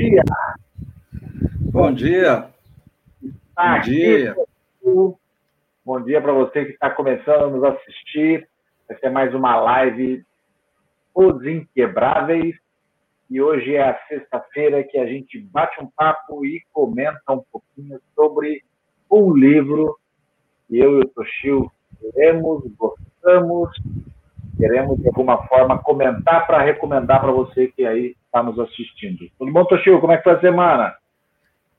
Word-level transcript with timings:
dia. 0.00 0.22
Bom 1.72 1.92
dia. 1.92 2.48
Bom 3.22 3.80
dia. 3.84 4.36
Bom 5.84 6.00
dia 6.00 6.22
para 6.22 6.32
você 6.32 6.64
que 6.64 6.72
está 6.72 6.88
começando 6.88 7.44
a 7.44 7.50
nos 7.50 7.64
assistir. 7.64 8.48
Essa 8.88 9.08
é 9.08 9.10
mais 9.10 9.34
uma 9.34 9.56
live 9.56 10.24
Os 11.14 11.44
Inquebráveis. 11.44 12.56
E 13.28 13.42
hoje 13.42 13.74
é 13.74 13.90
a 13.90 13.98
sexta-feira 14.08 14.82
que 14.82 14.96
a 14.96 15.06
gente 15.06 15.38
bate 15.38 15.78
um 15.82 15.86
papo 15.94 16.46
e 16.46 16.62
comenta 16.72 17.32
um 17.32 17.44
pouquinho 17.52 18.00
sobre 18.14 18.64
um 19.10 19.34
livro 19.34 19.98
que 20.66 20.78
eu 20.78 20.98
e 20.98 21.00
o 21.00 21.08
Toshio 21.08 21.70
queremos, 22.00 22.64
gostamos, 22.76 23.70
queremos 24.60 25.00
de 25.00 25.08
alguma 25.08 25.38
forma 25.48 25.78
comentar 25.78 26.46
para 26.46 26.62
recomendar 26.62 27.20
para 27.20 27.32
você 27.32 27.68
que 27.68 27.86
aí 27.86 28.14
está 28.26 28.42
nos 28.42 28.58
assistindo. 28.58 29.28
Tudo 29.38 29.50
bom, 29.50 29.64
Toshio? 29.64 30.00
Como 30.00 30.12
é 30.12 30.18
que 30.18 30.24
foi 30.24 30.34
a 30.34 30.40
semana? 30.40 30.94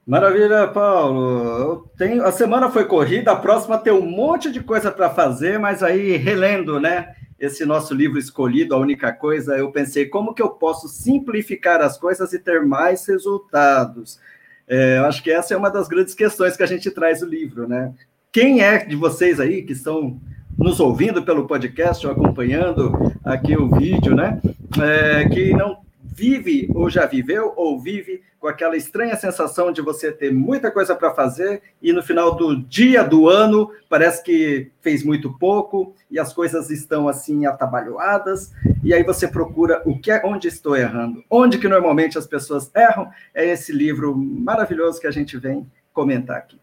Maravilha, 0.06 0.68
Paulo. 0.68 1.88
Tenho... 1.96 2.26
A 2.26 2.32
semana 2.32 2.70
foi 2.70 2.86
corrida, 2.86 3.32
a 3.32 3.36
próxima 3.36 3.78
tem 3.78 3.94
um 3.94 4.06
monte 4.06 4.52
de 4.52 4.60
coisa 4.60 4.92
para 4.92 5.10
fazer, 5.12 5.60
mas 5.60 5.84
aí 5.84 6.18
relendo, 6.18 6.80
né? 6.80 7.14
Esse 7.40 7.66
nosso 7.66 7.94
livro 7.94 8.20
escolhido, 8.20 8.76
a 8.76 8.80
única 8.80 9.14
coisa, 9.14 9.58
eu 9.58 9.72
pensei 9.72 10.08
como 10.08 10.34
que 10.34 10.42
eu 10.42 10.50
posso 10.50 10.88
simplificar 10.88 11.82
as 11.82 11.98
coisas 11.98 12.34
e 12.34 12.40
ter 12.40 12.66
mais 12.66 13.08
resultados. 13.08 14.20
É, 14.68 14.98
eu 14.98 15.06
acho 15.06 15.24
que 15.24 15.32
essa 15.32 15.54
é 15.54 15.58
uma 15.58 15.70
das 15.70 15.88
grandes 15.88 16.14
questões 16.14 16.56
que 16.56 16.64
a 16.64 16.68
gente 16.68 16.90
traz 16.92 17.22
no 17.22 17.28
livro, 17.28 17.68
né? 17.68 17.94
Quem 18.32 18.62
é 18.62 18.86
de 18.86 18.96
vocês 18.96 19.40
aí 19.40 19.64
que 19.64 19.74
estão 19.74 20.20
nos 20.62 20.80
ouvindo 20.80 21.24
pelo 21.24 21.48
podcast 21.48 22.06
ou 22.06 22.14
acompanhando 22.14 22.94
aqui 23.26 23.58
o 23.58 23.70
vídeo, 23.70 24.16
né? 24.16 24.40
É, 24.80 25.28
que 25.28 25.52
não 25.54 25.82
vive 26.04 26.70
ou 26.76 26.90
já 26.90 27.06
viveu 27.06 27.54
ou 27.56 27.80
vive 27.80 28.22
com 28.40 28.48
aquela 28.48 28.76
estranha 28.76 29.16
sensação 29.16 29.72
de 29.72 29.82
você 29.82 30.12
ter 30.12 30.32
muita 30.32 30.70
coisa 30.70 30.96
para 30.96 31.14
fazer 31.14 31.62
e 31.82 31.94
no 31.94 32.04
final 32.04 32.36
do 32.36 32.56
dia 32.56 33.04
do 33.04 33.28
ano 33.28 33.72
parece 33.90 34.24
que 34.24 34.72
fez 34.82 35.04
muito 35.04 35.32
pouco 35.38 35.96
e 36.10 36.20
as 36.20 36.34
coisas 36.34 36.70
estão 36.70 37.08
assim 37.08 37.46
atabalhoadas 37.46 38.52
e 38.84 38.94
aí 38.94 39.04
você 39.04 39.28
procura 39.28 39.82
o 39.86 39.98
que 39.98 40.12
é 40.12 40.22
onde 40.26 40.48
estou 40.48 40.76
errando. 40.76 41.24
Onde 41.30 41.58
que 41.58 41.68
normalmente 41.68 42.18
as 42.18 42.28
pessoas 42.28 42.70
erram 42.76 43.10
é 43.34 43.46
esse 43.46 43.72
livro 43.72 44.16
maravilhoso 44.16 45.00
que 45.00 45.08
a 45.08 45.12
gente 45.12 45.38
vem 45.38 45.70
comentar 45.94 46.38
aqui. 46.38 46.60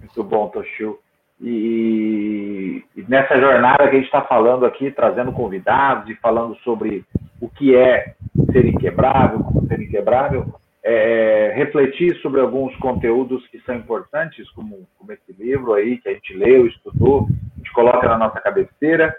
Muito 0.00 0.24
bom, 0.24 0.48
Toshio. 0.48 1.01
E, 1.42 2.84
e, 2.96 3.04
nessa 3.08 3.36
jornada 3.38 3.88
que 3.88 3.96
a 3.96 3.98
gente 3.98 4.04
está 4.04 4.22
falando 4.22 4.64
aqui, 4.64 4.92
trazendo 4.92 5.32
convidados 5.32 6.08
e 6.08 6.14
falando 6.14 6.54
sobre 6.58 7.04
o 7.40 7.48
que 7.48 7.74
é 7.74 8.14
ser 8.52 8.64
inquebrável, 8.64 9.40
como 9.40 9.66
ser 9.66 9.80
inquebrável, 9.80 10.54
é, 10.84 11.52
refletir 11.56 12.16
sobre 12.20 12.40
alguns 12.40 12.74
conteúdos 12.76 13.44
que 13.48 13.58
são 13.62 13.74
importantes, 13.74 14.48
como, 14.50 14.86
como 14.96 15.10
esse 15.10 15.32
livro 15.36 15.74
aí 15.74 15.98
que 15.98 16.08
a 16.08 16.12
gente 16.12 16.32
leu, 16.34 16.66
estudou, 16.66 17.26
a 17.26 17.58
gente 17.58 17.72
coloca 17.72 18.08
na 18.08 18.18
nossa 18.18 18.40
cabeceira. 18.40 19.16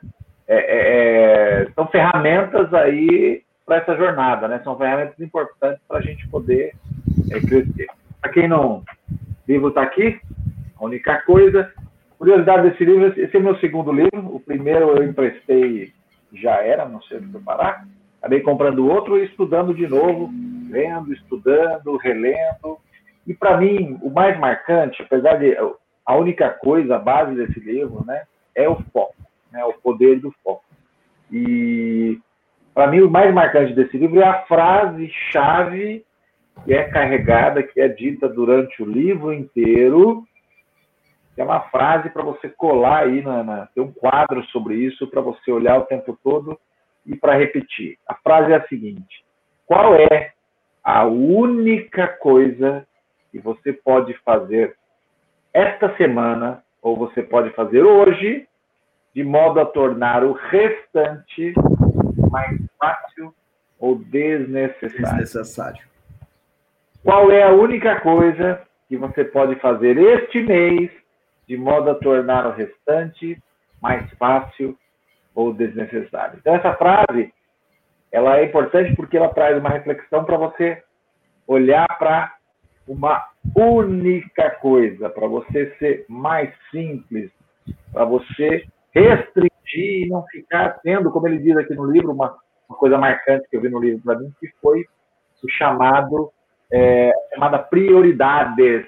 É, 0.47 0.55
é, 0.55 1.61
é 1.63 1.71
são 1.75 1.87
ferramentas 1.87 2.73
aí 2.73 3.43
para 3.65 3.77
essa 3.77 3.97
jornada, 3.97 4.47
né? 4.47 4.61
São 4.63 4.77
ferramentas 4.77 5.19
importantes 5.19 5.81
para 5.87 5.99
a 5.99 6.01
gente 6.01 6.25
poder 6.29 6.73
é, 7.31 7.39
crescer. 7.41 7.87
Para 8.21 8.31
quem 8.31 8.47
não, 8.47 8.77
o 8.77 8.83
livro 9.45 9.69
está 9.69 9.81
aqui, 9.81 10.19
a 10.79 10.85
única 10.85 11.21
coisa. 11.21 11.69
Curiosidade 12.23 12.69
desse 12.69 12.85
livro, 12.85 13.07
esse 13.21 13.35
é 13.35 13.39
meu 13.41 13.57
segundo 13.57 13.91
livro. 13.91 14.33
O 14.33 14.39
primeiro 14.39 14.95
eu 14.95 15.03
emprestei, 15.03 15.91
já 16.31 16.55
era, 16.63 16.87
não 16.87 17.01
sei 17.01 17.17
onde 17.17 17.37
parar. 17.39 17.85
Acabei 18.19 18.39
comprando 18.39 18.87
outro 18.87 19.19
e 19.19 19.25
estudando 19.25 19.73
de 19.73 19.85
novo, 19.85 20.29
lendo, 20.69 21.11
estudando, 21.11 21.97
relendo. 21.97 22.77
E 23.27 23.33
para 23.33 23.57
mim, 23.57 23.99
o 24.01 24.09
mais 24.09 24.39
marcante, 24.39 25.01
apesar 25.01 25.33
de 25.33 25.53
a 26.05 26.15
única 26.15 26.49
coisa, 26.49 26.95
a 26.95 26.99
base 26.99 27.35
desse 27.35 27.59
livro, 27.59 28.05
né, 28.07 28.23
é 28.55 28.69
o 28.69 28.81
foco, 28.93 29.15
né, 29.51 29.61
o 29.65 29.73
poder 29.73 30.21
do 30.21 30.33
foco. 30.41 30.63
E 31.29 32.17
para 32.73 32.87
mim, 32.87 33.01
o 33.01 33.11
mais 33.11 33.33
marcante 33.33 33.73
desse 33.73 33.97
livro 33.97 34.21
é 34.21 34.25
a 34.25 34.43
frase-chave 34.43 36.05
que 36.63 36.73
é 36.73 36.83
carregada, 36.85 37.61
que 37.61 37.81
é 37.81 37.89
dita 37.89 38.29
durante 38.29 38.81
o 38.81 38.85
livro 38.85 39.33
inteiro, 39.33 40.23
é 41.37 41.43
uma 41.43 41.61
frase 41.61 42.09
para 42.09 42.23
você 42.23 42.49
colar 42.49 43.03
aí, 43.03 43.21
na, 43.21 43.43
na, 43.43 43.65
tem 43.67 43.83
um 43.83 43.91
quadro 43.91 44.43
sobre 44.45 44.75
isso 44.75 45.07
para 45.07 45.21
você 45.21 45.51
olhar 45.51 45.79
o 45.79 45.85
tempo 45.85 46.17
todo 46.23 46.59
e 47.05 47.15
para 47.15 47.35
repetir. 47.35 47.97
A 48.07 48.15
frase 48.15 48.51
é 48.51 48.55
a 48.55 48.67
seguinte: 48.67 49.25
qual 49.65 49.95
é 49.95 50.33
a 50.83 51.05
única 51.05 52.07
coisa 52.07 52.85
que 53.31 53.39
você 53.39 53.73
pode 53.73 54.13
fazer 54.19 54.75
esta 55.53 55.95
semana, 55.97 56.63
ou 56.81 56.95
você 56.95 57.23
pode 57.23 57.49
fazer 57.51 57.81
hoje, 57.81 58.47
de 59.13 59.23
modo 59.23 59.59
a 59.59 59.65
tornar 59.65 60.23
o 60.23 60.33
restante 60.33 61.53
mais 62.29 62.59
fácil 62.79 63.33
ou 63.79 63.95
desnecessário? 63.95 65.17
desnecessário. 65.17 65.83
Qual 67.03 67.31
é 67.31 67.43
a 67.43 67.51
única 67.51 67.99
coisa 68.01 68.61
que 68.87 68.97
você 68.97 69.23
pode 69.23 69.55
fazer 69.55 69.97
este 69.97 70.41
mês 70.41 71.02
de 71.47 71.57
modo 71.57 71.91
a 71.91 71.95
tornar 71.95 72.47
o 72.47 72.51
restante 72.51 73.41
mais 73.81 74.09
fácil 74.13 74.77
ou 75.35 75.53
desnecessário. 75.53 76.37
Então, 76.39 76.55
essa 76.55 76.73
frase 76.75 77.33
ela 78.11 78.37
é 78.37 78.45
importante 78.45 78.95
porque 78.95 79.17
ela 79.17 79.33
traz 79.33 79.57
uma 79.57 79.69
reflexão 79.69 80.23
para 80.23 80.37
você 80.37 80.81
olhar 81.47 81.87
para 81.97 82.35
uma 82.87 83.25
única 83.55 84.51
coisa, 84.61 85.09
para 85.09 85.27
você 85.27 85.75
ser 85.79 86.05
mais 86.07 86.53
simples, 86.69 87.31
para 87.91 88.05
você 88.05 88.65
restringir 88.93 90.05
e 90.05 90.07
não 90.09 90.23
ficar 90.27 90.79
tendo, 90.83 91.11
como 91.11 91.27
ele 91.27 91.39
diz 91.39 91.57
aqui 91.57 91.73
no 91.73 91.85
livro, 91.85 92.11
uma, 92.11 92.37
uma 92.69 92.77
coisa 92.77 92.97
marcante 92.97 93.49
que 93.49 93.57
eu 93.57 93.61
vi 93.61 93.69
no 93.69 93.79
livro 93.79 94.01
para 94.03 94.19
mim, 94.19 94.31
que 94.39 94.47
foi 94.61 94.85
o 95.43 95.49
chamado, 95.49 96.31
é, 96.71 97.11
chamada 97.33 97.59
prioridades. 97.59 98.85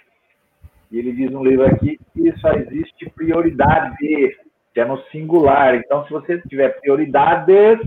E 0.96 1.00
ele 1.00 1.12
diz 1.12 1.30
no 1.30 1.44
livro 1.44 1.66
aqui 1.66 2.00
que 2.14 2.34
só 2.40 2.54
existe 2.54 3.10
prioridade, 3.14 3.98
que 3.98 4.80
é 4.80 4.86
no 4.86 4.98
singular. 5.12 5.76
Então, 5.76 6.06
se 6.06 6.10
você 6.10 6.42
tiver 6.48 6.70
prioridades, 6.80 7.80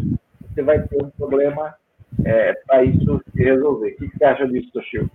você 0.43 0.63
vai 0.63 0.83
ter 0.83 1.03
um 1.03 1.09
problema 1.09 1.75
é, 2.23 2.53
para 2.67 2.85
isso 2.85 3.19
se 3.33 3.43
resolver. 3.43 3.93
O 3.93 3.97
que 3.97 4.11
você 4.15 4.25
acha 4.25 4.47
disso, 4.47 4.71
Toshio? 4.75 5.11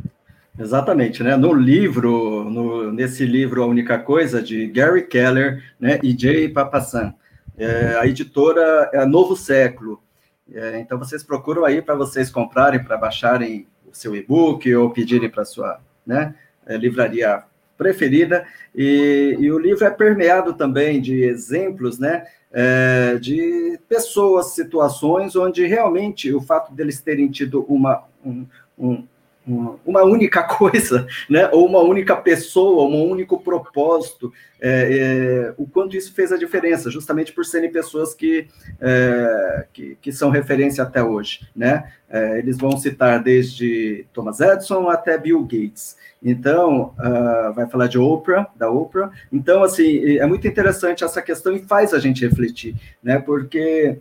Exatamente, 0.58 1.22
né? 1.22 1.36
No 1.36 1.54
livro, 1.54 2.44
no, 2.45 2.92
nesse 2.92 3.28
livro 3.28 3.62
A 3.62 3.68
Única 3.68 4.00
Coisa, 4.00 4.42
de 4.42 4.66
Gary 4.66 5.06
Keller 5.06 5.62
né, 5.80 6.00
e 6.01 6.18
Jay 6.19 6.50
Papassan, 6.50 7.13
é, 7.56 7.96
a 8.00 8.07
editora 8.07 8.89
é 8.92 9.06
Novo 9.06 9.36
Século. 9.36 10.01
É, 10.51 10.80
então, 10.80 10.98
vocês 10.98 11.22
procuram 11.24 11.63
aí 11.63 11.80
para 11.80 11.94
vocês 11.94 12.31
comprarem, 12.31 12.84
para 12.84 12.98
baixarem 12.98 13.68
o 13.86 13.94
seu 13.94 14.16
e-book 14.16 14.74
ou 14.74 14.89
pedirem 14.89 15.30
para 15.30 15.44
a 15.44 15.46
sua 15.46 15.80
né, 16.04 16.34
é, 16.66 16.75
livraria 16.75 17.44
preferida, 17.78 18.46
e, 18.75 19.36
e, 19.40 19.52
o 19.52 19.58
livro 19.58 19.86
é 19.86 19.90
permeado 19.90 20.54
também 20.54 21.02
de 21.02 21.24
exemplos, 21.24 22.00
né, 22.00 22.25
é, 22.52 23.18
de 23.20 23.80
pessoas, 23.90 24.54
situações 24.54 25.36
onde 25.36 25.66
realmente 25.66 26.34
o 26.34 26.42
fato 26.42 26.74
deles 26.74 27.02
terem 27.02 27.30
tido 27.30 27.66
uma, 27.68 28.04
um, 28.24 28.46
um, 28.78 29.04
uma 29.45 30.04
única 30.04 30.44
coisa, 30.48 31.06
né, 31.30 31.50
ou 31.51 31.66
uma 31.66 31.80
única 31.80 32.16
pessoa, 32.16 32.90
um 32.90 33.10
único 33.10 33.40
propósito, 33.40 34.31
é, 34.60 35.50
é, 35.50 35.54
o 35.57 35.68
quanto 35.68 35.98
isso 35.98 36.13
fez 36.13 36.31
a 36.31 36.38
diferença, 36.38 36.90
justamente 36.90 37.34
por 37.34 37.45
serem 37.45 37.72
pessoas 37.72 38.13
que, 38.13 38.48
é, 38.80 39.66
que, 39.74 39.98
que, 40.01 40.12
são 40.12 40.30
referência 40.30 40.84
até 40.84 41.04
hoje, 41.04 41.48
né, 41.56 41.92
é, 42.10 42.40
eles 42.40 42.57
vão 42.57 42.78
citar 42.78 43.22
desde 43.22 44.06
Thomas 44.13 44.40
Edison 44.40 44.88
até 44.88 45.18
Bill 45.18 45.42
Gates, 45.42 45.98
então, 46.25 46.96
uh, 46.98 47.54
vai 47.54 47.68
falar 47.68 47.88
de 47.88 48.00
Oprah, 48.00 48.48
da 48.56 48.72
Oprah, 48.72 49.12
então, 49.30 49.62
assim, 49.62 50.18
é 50.18 50.25
muito 50.25 50.48
interessante 50.48 51.04
essa 51.04 51.22
questão 51.22 51.54
e 51.54 51.60
faz 51.60 51.94
a 51.94 52.00
gente 52.00 52.25
refletir, 52.25 52.75
né, 53.04 53.19
porque 53.19 54.00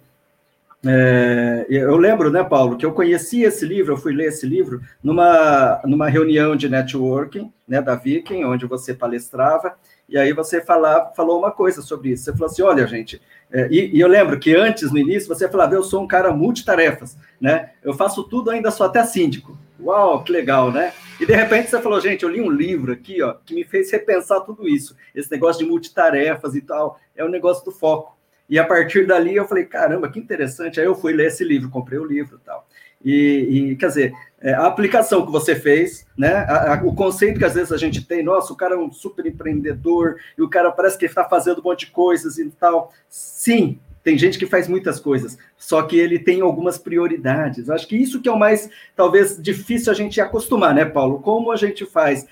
é, 0.84 1.66
eu 1.68 1.96
lembro, 1.96 2.30
né, 2.30 2.42
Paulo, 2.42 2.76
que 2.76 2.84
eu 2.84 2.92
conheci 2.92 3.42
esse 3.42 3.64
livro, 3.64 3.92
eu 3.92 3.96
fui 3.96 4.12
ler 4.12 4.28
esse 4.28 4.44
livro 4.44 4.80
numa, 5.02 5.80
numa 5.84 6.08
reunião 6.08 6.56
de 6.56 6.68
networking, 6.68 7.52
né, 7.68 7.80
da 7.80 7.94
Viking, 7.94 8.44
onde 8.44 8.66
você 8.66 8.92
palestrava, 8.92 9.76
e 10.08 10.18
aí 10.18 10.32
você 10.32 10.60
falava, 10.60 11.12
falou 11.14 11.38
uma 11.38 11.50
coisa 11.50 11.80
sobre 11.80 12.10
isso. 12.10 12.24
Você 12.24 12.32
falou 12.32 12.46
assim: 12.46 12.62
olha, 12.62 12.86
gente, 12.86 13.22
é, 13.50 13.68
e, 13.70 13.96
e, 13.96 14.00
eu 14.00 14.08
lembro 14.08 14.38
que 14.38 14.54
antes, 14.54 14.90
no 14.90 14.98
início, 14.98 15.28
você 15.28 15.48
falava, 15.48 15.74
eu 15.74 15.82
sou 15.82 16.02
um 16.02 16.06
cara 16.06 16.32
multitarefas, 16.32 17.16
né? 17.40 17.70
Eu 17.82 17.94
faço 17.94 18.24
tudo, 18.24 18.50
ainda 18.50 18.70
sou 18.70 18.84
até 18.84 19.04
síndico. 19.04 19.56
Uau, 19.80 20.22
que 20.22 20.30
legal, 20.30 20.70
né? 20.70 20.92
E 21.20 21.26
de 21.26 21.32
repente 21.32 21.70
você 21.70 21.80
falou, 21.80 22.00
gente, 22.00 22.24
eu 22.24 22.28
li 22.28 22.40
um 22.40 22.50
livro 22.50 22.92
aqui, 22.92 23.22
ó, 23.22 23.34
que 23.44 23.54
me 23.54 23.64
fez 23.64 23.90
repensar 23.90 24.40
tudo 24.40 24.68
isso. 24.68 24.96
Esse 25.14 25.30
negócio 25.30 25.64
de 25.64 25.70
multitarefas 25.70 26.54
e 26.54 26.60
tal, 26.60 27.00
é 27.16 27.24
o 27.24 27.28
negócio 27.28 27.64
do 27.64 27.72
foco. 27.72 28.16
E 28.52 28.58
a 28.58 28.66
partir 28.66 29.06
dali 29.06 29.34
eu 29.34 29.48
falei, 29.48 29.64
caramba, 29.64 30.10
que 30.10 30.18
interessante. 30.18 30.78
Aí 30.78 30.84
eu 30.84 30.94
fui 30.94 31.14
ler 31.14 31.28
esse 31.28 31.42
livro, 31.42 31.70
comprei 31.70 31.98
o 31.98 32.04
livro 32.04 32.38
e 32.38 32.44
tal. 32.44 32.68
E, 33.02 33.70
e 33.70 33.76
quer 33.76 33.86
dizer, 33.86 34.12
é, 34.42 34.52
a 34.52 34.66
aplicação 34.66 35.24
que 35.24 35.32
você 35.32 35.56
fez, 35.56 36.06
né? 36.14 36.34
A, 36.34 36.74
a, 36.74 36.84
o 36.84 36.94
conceito 36.94 37.38
que 37.38 37.46
às 37.46 37.54
vezes 37.54 37.72
a 37.72 37.78
gente 37.78 38.06
tem, 38.06 38.22
nossa, 38.22 38.52
o 38.52 38.56
cara 38.56 38.74
é 38.74 38.78
um 38.78 38.92
super 38.92 39.24
empreendedor 39.24 40.16
e 40.36 40.42
o 40.42 40.50
cara 40.50 40.70
parece 40.70 40.98
que 40.98 41.06
está 41.06 41.24
fazendo 41.24 41.60
um 41.60 41.64
monte 41.64 41.86
de 41.86 41.92
coisas 41.92 42.36
e 42.36 42.50
tal. 42.50 42.92
Sim, 43.08 43.80
tem 44.04 44.18
gente 44.18 44.38
que 44.38 44.44
faz 44.44 44.68
muitas 44.68 45.00
coisas, 45.00 45.38
só 45.56 45.80
que 45.84 45.98
ele 45.98 46.18
tem 46.18 46.42
algumas 46.42 46.76
prioridades. 46.76 47.70
Acho 47.70 47.88
que 47.88 47.96
isso 47.96 48.20
que 48.20 48.28
é 48.28 48.32
o 48.32 48.38
mais, 48.38 48.68
talvez, 48.94 49.42
difícil 49.42 49.90
a 49.90 49.94
gente 49.94 50.20
acostumar, 50.20 50.74
né, 50.74 50.84
Paulo? 50.84 51.20
Como 51.20 51.52
a 51.52 51.56
gente 51.56 51.86
faz? 51.86 52.26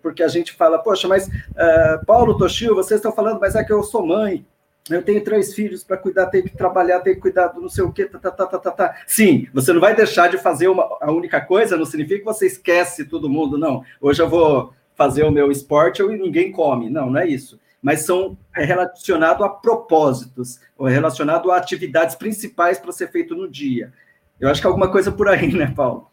Porque 0.00 0.22
a 0.22 0.28
gente 0.28 0.52
fala, 0.52 0.78
poxa, 0.78 1.08
mas 1.08 1.26
uh, 1.26 2.06
Paulo 2.06 2.36
Toshio, 2.36 2.76
vocês 2.76 2.98
estão 2.98 3.10
falando, 3.10 3.40
mas 3.40 3.56
é 3.56 3.64
que 3.64 3.72
eu 3.72 3.82
sou 3.82 4.06
mãe, 4.06 4.46
eu 4.90 5.02
tenho 5.02 5.22
três 5.22 5.54
filhos 5.54 5.82
para 5.82 5.96
cuidar, 5.96 6.26
tenho 6.26 6.44
que 6.44 6.56
trabalhar, 6.56 7.00
tenho 7.00 7.16
que 7.16 7.22
cuidar 7.22 7.48
do 7.48 7.60
não 7.60 7.68
sei 7.68 7.84
o 7.84 7.92
quê, 7.92 8.04
tá, 8.04 8.18
tá, 8.18 8.30
tá, 8.30 8.46
tá, 8.46 8.58
tá, 8.58 8.70
tá. 8.70 8.96
Sim, 9.06 9.48
você 9.52 9.72
não 9.72 9.80
vai 9.80 9.94
deixar 9.94 10.28
de 10.28 10.38
fazer 10.38 10.68
uma, 10.68 10.96
a 11.00 11.10
única 11.10 11.40
coisa, 11.40 11.76
não 11.76 11.84
significa 11.84 12.20
que 12.20 12.24
você 12.24 12.46
esquece 12.46 13.04
todo 13.04 13.28
mundo, 13.28 13.58
não. 13.58 13.82
Hoje 14.00 14.22
eu 14.22 14.28
vou 14.28 14.72
fazer 14.94 15.24
o 15.24 15.30
meu 15.30 15.50
esporte 15.50 16.02
e 16.02 16.16
ninguém 16.16 16.52
come. 16.52 16.88
Não, 16.88 17.10
não 17.10 17.20
é 17.20 17.26
isso 17.26 17.58
mas 17.86 18.04
são 18.04 18.36
é 18.56 18.64
relacionado 18.64 19.44
a 19.44 19.48
propósitos, 19.48 20.60
ou 20.76 20.88
é 20.88 20.92
relacionado 20.92 21.52
a 21.52 21.56
atividades 21.56 22.16
principais 22.16 22.80
para 22.80 22.90
ser 22.90 23.12
feito 23.12 23.32
no 23.36 23.48
dia. 23.48 23.92
Eu 24.40 24.48
acho 24.48 24.60
que 24.60 24.66
é 24.66 24.70
alguma 24.70 24.90
coisa 24.90 25.12
por 25.12 25.28
aí, 25.28 25.52
né, 25.54 25.72
Paulo? 25.74 26.10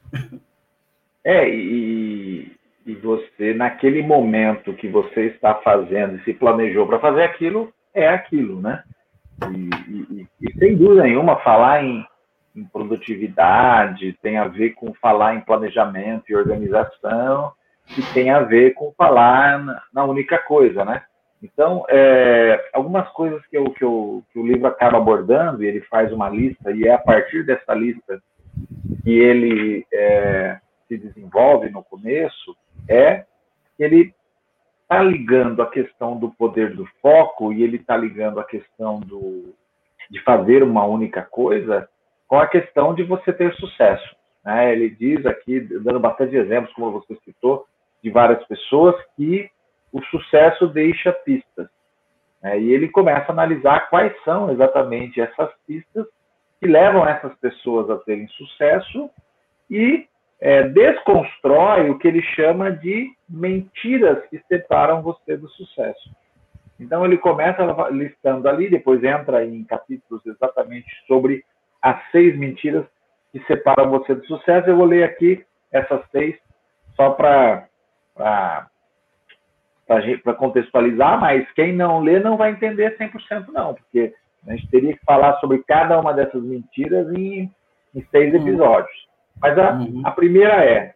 É, 1.23 1.49
e, 1.49 2.51
e 2.85 2.93
você, 2.95 3.55
naquele 3.55 4.03
momento 4.03 4.73
que 4.73 4.87
você 4.87 5.27
está 5.27 5.55
fazendo 5.55 6.17
e 6.17 6.23
se 6.23 6.33
planejou 6.33 6.85
para 6.85 6.99
fazer 6.99 7.23
aquilo, 7.23 7.73
é 7.93 8.07
aquilo, 8.07 8.61
né? 8.61 8.83
E, 9.51 9.69
e, 9.91 10.27
e, 10.41 10.59
sem 10.59 10.75
dúvida 10.75 11.03
nenhuma, 11.03 11.37
falar 11.37 11.83
em, 11.83 12.05
em, 12.55 12.63
produtividade 12.65 14.13
tem 14.21 14.37
a 14.37 14.47
ver 14.47 14.71
com 14.71 14.93
falar 14.93 15.35
em 15.35 15.41
planejamento 15.41 16.25
e 16.29 16.35
organização, 16.35 17.51
e 17.97 18.01
tem 18.13 18.29
a 18.29 18.39
ver 18.39 18.73
com 18.73 18.93
falar 18.93 19.59
na, 19.59 19.83
na 19.93 20.03
única 20.05 20.37
coisa, 20.37 20.85
né? 20.85 21.03
Então, 21.41 21.85
é, 21.89 22.69
algumas 22.73 23.09
coisas 23.09 23.45
que, 23.47 23.57
eu, 23.57 23.65
que, 23.71 23.83
eu, 23.83 24.23
que, 24.31 24.39
o 24.39 24.47
livro 24.47 24.65
acaba 24.65 24.97
abordando, 24.97 25.63
e 25.63 25.67
ele 25.67 25.81
faz 25.81 26.11
uma 26.13 26.29
lista, 26.29 26.71
e 26.71 26.87
é 26.87 26.93
a 26.93 26.97
partir 26.97 27.45
dessa 27.45 27.73
lista 27.73 28.21
que 29.03 29.11
ele 29.11 29.85
é, 29.93 30.57
se 30.87 30.97
desenvolve 30.97 31.69
no 31.69 31.83
começo, 31.83 32.55
é 32.87 33.25
que 33.75 33.83
ele 33.83 34.13
está 34.93 35.01
ligando 35.01 35.61
a 35.61 35.69
questão 35.69 36.17
do 36.17 36.29
poder 36.29 36.75
do 36.75 36.85
foco 37.01 37.51
e 37.51 37.63
ele 37.63 37.77
está 37.77 37.97
ligando 37.97 38.39
a 38.39 38.43
questão 38.43 38.99
do, 38.99 39.55
de 40.09 40.21
fazer 40.23 40.61
uma 40.61 40.85
única 40.85 41.23
coisa 41.23 41.89
com 42.27 42.37
a 42.37 42.47
questão 42.47 42.93
de 42.93 43.03
você 43.03 43.33
ter 43.33 43.53
sucesso. 43.55 44.15
Né? 44.45 44.71
Ele 44.71 44.89
diz 44.89 45.25
aqui, 45.25 45.59
dando 45.59 45.99
bastante 45.99 46.35
exemplos, 46.35 46.73
como 46.73 46.91
você 46.91 47.17
citou, 47.25 47.65
de 48.03 48.11
várias 48.11 48.45
pessoas 48.45 48.95
que 49.15 49.49
o 49.91 50.01
sucesso 50.05 50.67
deixa 50.67 51.11
pistas. 51.11 51.67
Né? 52.41 52.59
E 52.59 52.71
ele 52.71 52.89
começa 52.89 53.31
a 53.31 53.31
analisar 53.31 53.89
quais 53.89 54.13
são 54.23 54.51
exatamente 54.51 55.19
essas 55.19 55.49
pistas 55.65 56.05
que 56.59 56.67
levam 56.67 57.07
essas 57.07 57.35
pessoas 57.39 57.89
a 57.89 57.97
terem 57.97 58.27
sucesso 58.27 59.09
e 59.69 60.07
é, 60.43 60.67
desconstrói 60.67 61.89
o 61.89 61.97
que 61.97 62.05
ele 62.05 62.21
chama 62.21 62.69
de 62.69 63.09
mentiras 63.29 64.27
que 64.27 64.37
separam 64.49 65.01
você 65.01 65.37
do 65.37 65.47
sucesso. 65.47 66.11
Então 66.77 67.05
ele 67.05 67.17
começa 67.17 67.63
listando 67.91 68.49
ali, 68.49 68.69
depois 68.69 69.01
entra 69.05 69.45
em 69.45 69.63
capítulos 69.63 70.21
exatamente 70.25 70.85
sobre 71.07 71.45
as 71.81 71.97
seis 72.11 72.37
mentiras 72.37 72.85
que 73.31 73.39
separam 73.45 73.89
você 73.89 74.15
do 74.15 74.25
sucesso. 74.25 74.69
Eu 74.69 74.75
vou 74.75 74.85
ler 74.85 75.05
aqui 75.05 75.45
essas 75.71 76.01
seis 76.11 76.35
só 76.97 77.11
para 77.11 77.65
para 79.87 80.33
contextualizar, 80.37 81.21
mas 81.21 81.49
quem 81.53 81.73
não 81.73 82.01
lê 82.01 82.19
não 82.19 82.35
vai 82.35 82.51
entender 82.51 82.97
100% 82.97 83.47
não, 83.47 83.75
porque 83.75 84.13
a 84.45 84.51
gente 84.51 84.69
teria 84.69 84.93
que 84.93 85.05
falar 85.05 85.39
sobre 85.39 85.63
cada 85.63 85.97
uma 85.99 86.13
dessas 86.13 86.43
mentiras 86.43 87.07
em, 87.13 87.49
em 87.95 88.05
seis 88.11 88.33
uhum. 88.33 88.41
episódios. 88.41 89.12
Mas 89.41 89.57
a, 89.57 89.73
uhum. 89.73 90.01
a 90.05 90.11
primeira 90.11 90.63
é, 90.63 90.95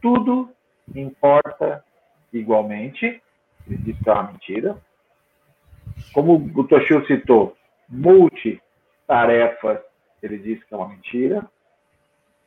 tudo 0.00 0.50
importa 0.94 1.84
igualmente, 2.32 3.22
ele 3.66 3.76
disse 3.78 4.02
que 4.02 4.10
é 4.10 4.12
uma 4.12 4.32
mentira. 4.32 4.76
Como 6.12 6.50
o 6.54 6.64
Toshio 6.64 7.06
citou, 7.06 7.56
multitarefas, 7.88 9.78
ele 10.22 10.38
disse 10.38 10.64
que 10.66 10.74
é 10.74 10.76
uma 10.76 10.88
mentira. 10.88 11.46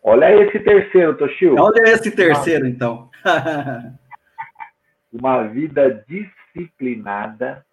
Olha 0.03 0.35
esse 0.43 0.59
terceiro, 0.59 1.17
Toshio. 1.17 1.55
Olha 1.59 1.81
esse 1.83 2.11
terceiro, 2.11 2.67
então. 2.67 3.09
uma 5.11 5.43
vida 5.43 6.05
disciplinada. 6.07 7.65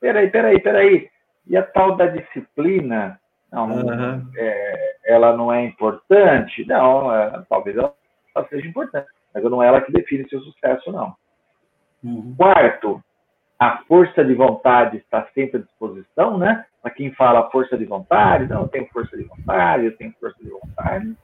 Peraí, 0.00 0.30
peraí, 0.30 0.60
peraí. 0.60 1.10
E 1.46 1.56
a 1.56 1.62
tal 1.62 1.96
da 1.96 2.06
disciplina, 2.06 3.20
não, 3.52 3.66
uhum. 3.70 4.30
é, 4.36 4.89
ela 5.10 5.36
não 5.36 5.52
é 5.52 5.64
importante? 5.64 6.64
Não, 6.66 7.14
é, 7.14 7.42
talvez 7.48 7.76
ela, 7.76 7.94
seja 8.48 8.66
importante, 8.66 9.08
mas 9.34 9.42
não 9.44 9.62
é 9.62 9.66
ela 9.66 9.80
que 9.80 9.92
define 9.92 10.28
seu 10.28 10.40
sucesso, 10.40 10.92
não. 10.92 11.14
Uhum. 12.02 12.34
Quarto, 12.36 13.02
a 13.58 13.78
força 13.86 14.24
de 14.24 14.34
vontade 14.34 14.98
está 14.98 15.26
sempre 15.34 15.58
à 15.58 15.62
disposição, 15.62 16.38
né? 16.38 16.64
Para 16.80 16.90
quem 16.92 17.12
fala 17.12 17.50
força 17.50 17.76
de 17.76 17.84
vontade, 17.84 18.48
não, 18.48 18.62
eu 18.62 18.68
tenho 18.68 18.88
força 18.92 19.16
de 19.16 19.24
vontade, 19.24 19.84
eu 19.84 19.96
tenho 19.96 20.14
força 20.18 20.36
de 20.42 20.48
vontade. 20.48 21.16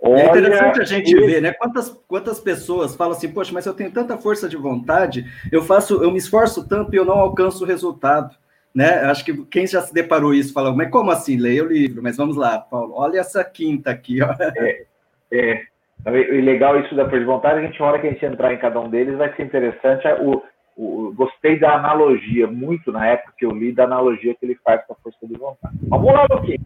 Olha, 0.00 0.22
é 0.22 0.26
interessante 0.28 0.80
a 0.80 0.84
gente 0.84 1.14
ver, 1.14 1.42
né? 1.42 1.52
Quantas, 1.52 1.90
quantas 2.06 2.40
pessoas 2.40 2.94
falam 2.94 3.12
assim, 3.12 3.30
poxa, 3.30 3.52
mas 3.52 3.66
eu 3.66 3.74
tenho 3.74 3.90
tanta 3.90 4.16
força 4.16 4.48
de 4.48 4.56
vontade, 4.56 5.26
eu 5.50 5.62
faço, 5.62 6.02
eu 6.02 6.10
me 6.10 6.18
esforço 6.18 6.66
tanto 6.66 6.94
e 6.94 6.96
eu 6.96 7.04
não 7.04 7.18
alcanço 7.18 7.64
o 7.64 7.66
resultado. 7.66 8.34
Né? 8.74 9.00
Acho 9.04 9.24
que 9.24 9.44
quem 9.46 9.66
já 9.66 9.80
se 9.80 9.92
deparou 9.92 10.34
isso 10.34 10.52
fala, 10.52 10.74
mas 10.74 10.90
como 10.90 11.10
assim? 11.10 11.36
Leia 11.36 11.64
o 11.64 11.68
livro, 11.68 12.02
mas 12.02 12.16
vamos 12.16 12.36
lá, 12.36 12.58
Paulo. 12.58 12.94
Olha 12.94 13.18
essa 13.20 13.42
quinta 13.44 13.90
aqui, 13.90 14.22
ó. 14.22 14.34
É, 14.40 14.86
é. 15.32 15.62
E 16.06 16.40
legal 16.40 16.78
isso 16.80 16.94
da 16.94 17.04
força 17.04 17.18
de 17.18 17.24
vontade, 17.24 17.58
a 17.58 17.62
gente, 17.62 17.80
uma 17.80 17.88
hora 17.88 17.98
que 17.98 18.06
a 18.06 18.10
gente 18.10 18.24
entrar 18.24 18.54
em 18.54 18.58
cada 18.58 18.80
um 18.80 18.88
deles, 18.88 19.16
vai 19.16 19.34
ser 19.34 19.42
interessante. 19.42 20.06
O, 20.22 20.42
o, 20.76 21.12
gostei 21.12 21.58
da 21.58 21.74
analogia, 21.74 22.46
muito 22.46 22.92
na 22.92 23.06
época 23.06 23.34
que 23.36 23.44
eu 23.44 23.50
li, 23.50 23.72
da 23.72 23.84
analogia 23.84 24.34
que 24.34 24.46
ele 24.46 24.54
faz 24.64 24.84
com 24.86 24.92
a 24.92 24.96
força 25.02 25.26
de 25.26 25.34
vontade. 25.34 25.76
Vamos 25.88 26.12
lá, 26.12 26.26
Luquinha. 26.30 26.60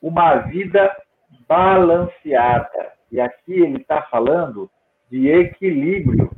Uma 0.00 0.36
vida 0.36 0.96
balanceada. 1.48 2.92
E 3.10 3.20
aqui 3.20 3.52
ele 3.52 3.78
está 3.78 4.02
falando 4.02 4.70
de 5.10 5.28
equilíbrio. 5.28 6.30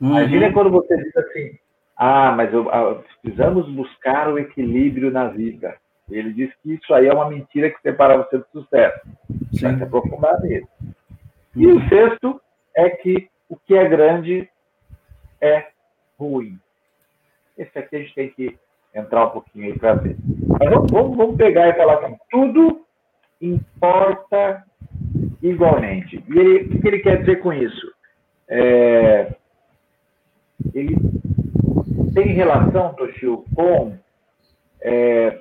Uhum. 0.00 0.10
Imagina 0.10 0.52
quando 0.52 0.70
você 0.70 0.96
diz 0.96 1.16
assim: 1.16 1.58
ah, 1.96 2.32
mas 2.32 2.52
eu, 2.52 2.68
ah, 2.70 3.02
precisamos 3.22 3.68
buscar 3.70 4.28
o 4.32 4.38
equilíbrio 4.38 5.10
na 5.10 5.28
vida. 5.28 5.76
Ele 6.10 6.32
diz 6.32 6.52
que 6.62 6.74
isso 6.74 6.92
aí 6.92 7.06
é 7.06 7.12
uma 7.12 7.30
mentira 7.30 7.70
que 7.70 7.80
separa 7.80 8.18
você 8.18 8.38
do 8.38 8.46
sucesso. 8.52 9.00
Sim. 9.52 9.62
Vai 9.62 9.76
se 9.76 9.82
aprofundar 9.84 10.40
nisso. 10.42 10.68
E 11.56 11.66
o 11.66 11.88
sexto 11.88 12.40
é 12.76 12.90
que 12.90 13.28
o 13.48 13.56
que 13.56 13.74
é 13.74 13.88
grande 13.88 14.48
é 15.40 15.68
ruim. 16.18 16.58
Esse 17.56 17.78
aqui 17.78 17.96
a 17.96 17.98
gente 18.00 18.14
tem 18.14 18.30
que 18.30 18.58
entrar 18.94 19.26
um 19.26 19.30
pouquinho 19.30 19.66
aí 19.66 19.78
para 19.78 19.94
ver. 19.94 20.16
Mas 20.58 20.70
vamos, 20.70 20.90
vamos, 20.90 21.16
vamos 21.16 21.36
pegar 21.36 21.68
e 21.68 21.74
falar 21.74 22.04
assim: 22.04 22.16
tudo 22.30 22.84
importa 23.40 24.64
igualmente. 25.42 26.22
E 26.28 26.38
ele, 26.38 26.76
o 26.76 26.80
que 26.80 26.88
ele 26.88 26.98
quer 26.98 27.20
dizer 27.20 27.40
com 27.40 27.52
isso? 27.52 27.92
É, 28.48 29.34
ele 30.74 30.96
tem 32.14 32.28
relação, 32.28 32.94
Toshio, 32.94 33.44
com 33.54 33.96
é, 34.80 35.40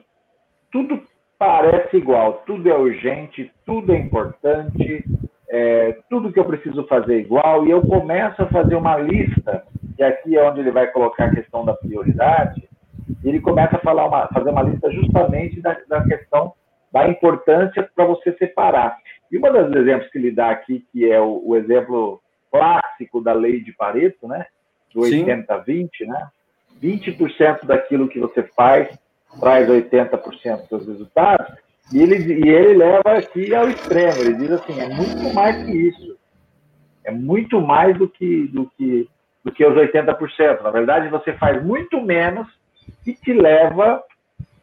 tudo 0.72 1.02
parece 1.38 1.98
igual, 1.98 2.44
tudo 2.46 2.70
é 2.70 2.76
urgente, 2.76 3.52
tudo 3.66 3.94
é 3.94 3.98
importante, 3.98 5.04
é, 5.50 5.98
tudo 6.10 6.32
que 6.32 6.40
eu 6.40 6.46
preciso 6.46 6.86
fazer 6.88 7.16
é 7.16 7.20
igual, 7.20 7.68
e 7.68 7.72
eu 7.72 7.82
começo 7.82 8.42
a 8.42 8.48
fazer 8.48 8.76
uma 8.76 8.98
lista, 8.98 9.64
e 10.00 10.04
aqui 10.04 10.38
é 10.38 10.44
onde 10.44 10.62
ele 10.62 10.72
vai 10.72 10.88
colocar 10.88 11.26
a 11.26 11.36
questão 11.36 11.64
da 11.64 11.74
prioridade, 11.74 12.68
ele 13.24 13.40
começa 13.40 13.76
a 13.76 13.82
falar 13.82 14.06
uma, 14.08 14.28
fazer 14.30 14.50
uma 14.50 14.64
lista 14.64 14.92
justamente 14.92 15.62
da, 15.62 15.78
da 15.88 16.04
questão 16.04 16.54
da 16.92 17.08
importância 17.08 17.90
para 17.96 18.06
você 18.06 18.34
separar. 18.38 18.98
E 19.32 19.38
uma 19.38 19.52
das 19.52 19.72
exemplos 19.76 20.10
que 20.12 20.18
ele 20.18 20.32
dá 20.32 20.52
aqui, 20.52 20.86
que 20.92 21.10
é 21.10 21.20
o, 21.20 21.42
o 21.44 21.56
exemplo 21.56 22.22
clássico 22.52 23.20
da 23.22 23.34
lei 23.34 23.62
de 23.62 23.74
Pareto, 23.74 24.28
né? 24.28 24.46
Do 24.94 25.02
80-20, 25.02 25.90
né? 26.06 26.28
20% 26.82 27.66
daquilo 27.66 28.08
que 28.08 28.20
você 28.20 28.44
faz 28.56 28.98
traz 29.40 29.68
80% 29.68 30.60
dos 30.60 30.68
seus 30.70 30.88
resultados. 30.88 31.56
E 31.92 32.02
ele, 32.02 32.16
e 32.16 32.50
ele 32.50 32.78
leva 32.78 33.18
aqui 33.18 33.54
ao 33.54 33.68
extremo. 33.70 34.20
Ele 34.20 34.36
diz 34.36 34.52
assim: 34.52 34.80
é 34.80 34.90
muito 34.90 35.34
mais 35.34 35.64
que 35.64 35.72
isso. 35.72 36.18
É 37.04 37.12
muito 37.12 37.60
mais 37.60 37.98
do 37.98 38.08
que, 38.08 38.48
do 38.48 38.70
que, 38.78 39.10
do 39.44 39.52
que 39.52 39.66
os 39.66 39.76
80%. 39.76 40.62
Na 40.62 40.72
verdade, 40.72 41.10
você 41.10 41.34
faz 41.34 41.64
muito 41.64 42.02
menos 42.02 42.48
e 43.06 43.14
te 43.14 43.34
leva 43.34 44.02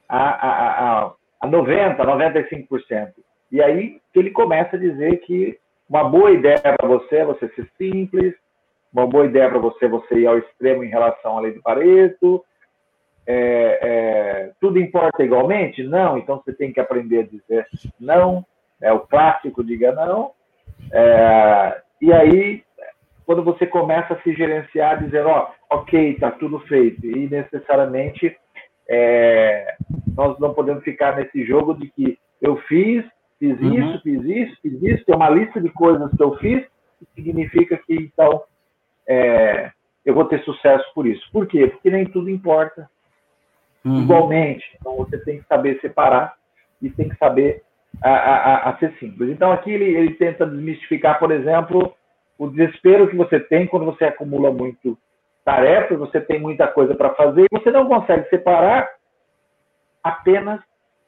a, 0.08 0.18
a, 0.18 1.04
a, 1.04 1.12
a 1.40 1.48
90%, 1.48 1.96
95%. 1.98 3.12
E 3.52 3.62
aí 3.62 4.00
ele 4.14 4.30
começa 4.30 4.76
a 4.76 4.78
dizer 4.78 5.18
que 5.18 5.58
uma 5.88 6.04
boa 6.04 6.30
ideia 6.30 6.60
para 6.60 6.88
você 6.88 7.16
é 7.16 7.24
você 7.24 7.48
ser 7.48 7.68
simples, 7.76 8.34
uma 8.92 9.06
boa 9.06 9.26
ideia 9.26 9.48
para 9.48 9.58
você 9.58 9.86
você 9.86 10.20
ir 10.20 10.26
ao 10.26 10.38
extremo 10.38 10.84
em 10.84 10.88
relação 10.88 11.38
à 11.38 11.40
lei 11.40 11.52
de 11.52 11.60
Pareto. 11.60 12.44
É, 13.26 13.78
é, 13.82 14.52
tudo 14.60 14.78
importa 14.78 15.22
igualmente? 15.22 15.82
Não, 15.82 16.18
então 16.18 16.42
você 16.42 16.52
tem 16.52 16.72
que 16.72 16.80
aprender 16.80 17.20
a 17.20 17.26
dizer 17.26 17.66
não. 17.98 18.44
É 18.80 18.92
o 18.92 19.00
clássico, 19.00 19.62
diga 19.62 19.92
não. 19.92 20.32
É, 20.92 21.82
e 22.00 22.12
aí, 22.12 22.64
quando 23.26 23.44
você 23.44 23.66
começa 23.66 24.14
a 24.14 24.22
se 24.22 24.34
gerenciar, 24.34 25.04
dizendo, 25.04 25.28
ó, 25.28 25.50
ok, 25.70 26.12
está 26.12 26.30
tudo 26.30 26.58
feito, 26.60 27.06
e 27.06 27.28
necessariamente 27.28 28.36
é, 28.88 29.76
nós 30.16 30.38
não 30.40 30.54
podemos 30.54 30.82
ficar 30.82 31.14
nesse 31.16 31.44
jogo 31.44 31.74
de 31.74 31.88
que 31.90 32.18
eu 32.40 32.56
fiz, 32.62 33.04
fiz 33.38 33.60
uhum. 33.60 33.74
isso, 33.74 34.02
fiz 34.02 34.24
isso, 34.24 34.56
fiz 34.62 34.82
isso, 34.82 35.04
tem 35.04 35.14
uma 35.14 35.30
lista 35.30 35.60
de 35.60 35.68
coisas 35.68 36.10
que 36.10 36.22
eu 36.22 36.36
fiz, 36.38 36.66
que 36.98 37.22
significa 37.22 37.76
que 37.76 37.94
então 37.94 38.42
é, 39.08 39.70
eu 40.04 40.14
vou 40.14 40.24
ter 40.24 40.42
sucesso 40.44 40.84
por 40.94 41.06
isso. 41.06 41.26
Por 41.32 41.46
quê? 41.46 41.66
Porque 41.66 41.90
nem 41.90 42.06
tudo 42.06 42.30
importa 42.30 42.88
uhum. 43.84 44.02
igualmente. 44.02 44.64
Então 44.78 44.96
você 44.96 45.18
tem 45.18 45.40
que 45.40 45.46
saber 45.46 45.80
separar 45.80 46.34
e 46.80 46.90
tem 46.90 47.08
que 47.08 47.16
saber 47.16 47.62
a, 48.02 48.10
a, 48.10 48.70
a 48.70 48.78
ser 48.78 48.92
simples. 48.98 49.30
Então 49.30 49.52
aqui 49.52 49.70
ele, 49.72 49.84
ele 49.84 50.14
tenta 50.14 50.46
desmistificar, 50.46 51.18
por 51.18 51.30
exemplo, 51.30 51.94
o 52.38 52.48
desespero 52.48 53.08
que 53.08 53.16
você 53.16 53.38
tem 53.38 53.66
quando 53.66 53.84
você 53.84 54.04
acumula 54.04 54.50
muito 54.50 54.96
tarefas, 55.44 55.98
você 55.98 56.20
tem 56.20 56.40
muita 56.40 56.66
coisa 56.68 56.94
para 56.94 57.14
fazer 57.14 57.44
e 57.44 57.58
você 57.58 57.70
não 57.70 57.86
consegue 57.86 58.28
separar 58.28 58.88
apenas 60.02 60.60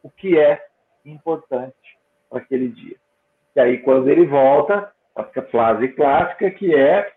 o 0.03 0.11
que 0.11 0.39
é 0.39 0.61
importante 1.05 1.75
para 2.29 2.41
aquele 2.41 2.69
dia. 2.69 2.97
E 3.55 3.61
aí, 3.61 3.79
quando 3.79 4.09
ele 4.09 4.27
volta, 4.27 4.91
a 5.15 5.43
frase 5.43 5.89
clássica 5.89 6.51
que 6.51 6.75
é, 6.75 7.13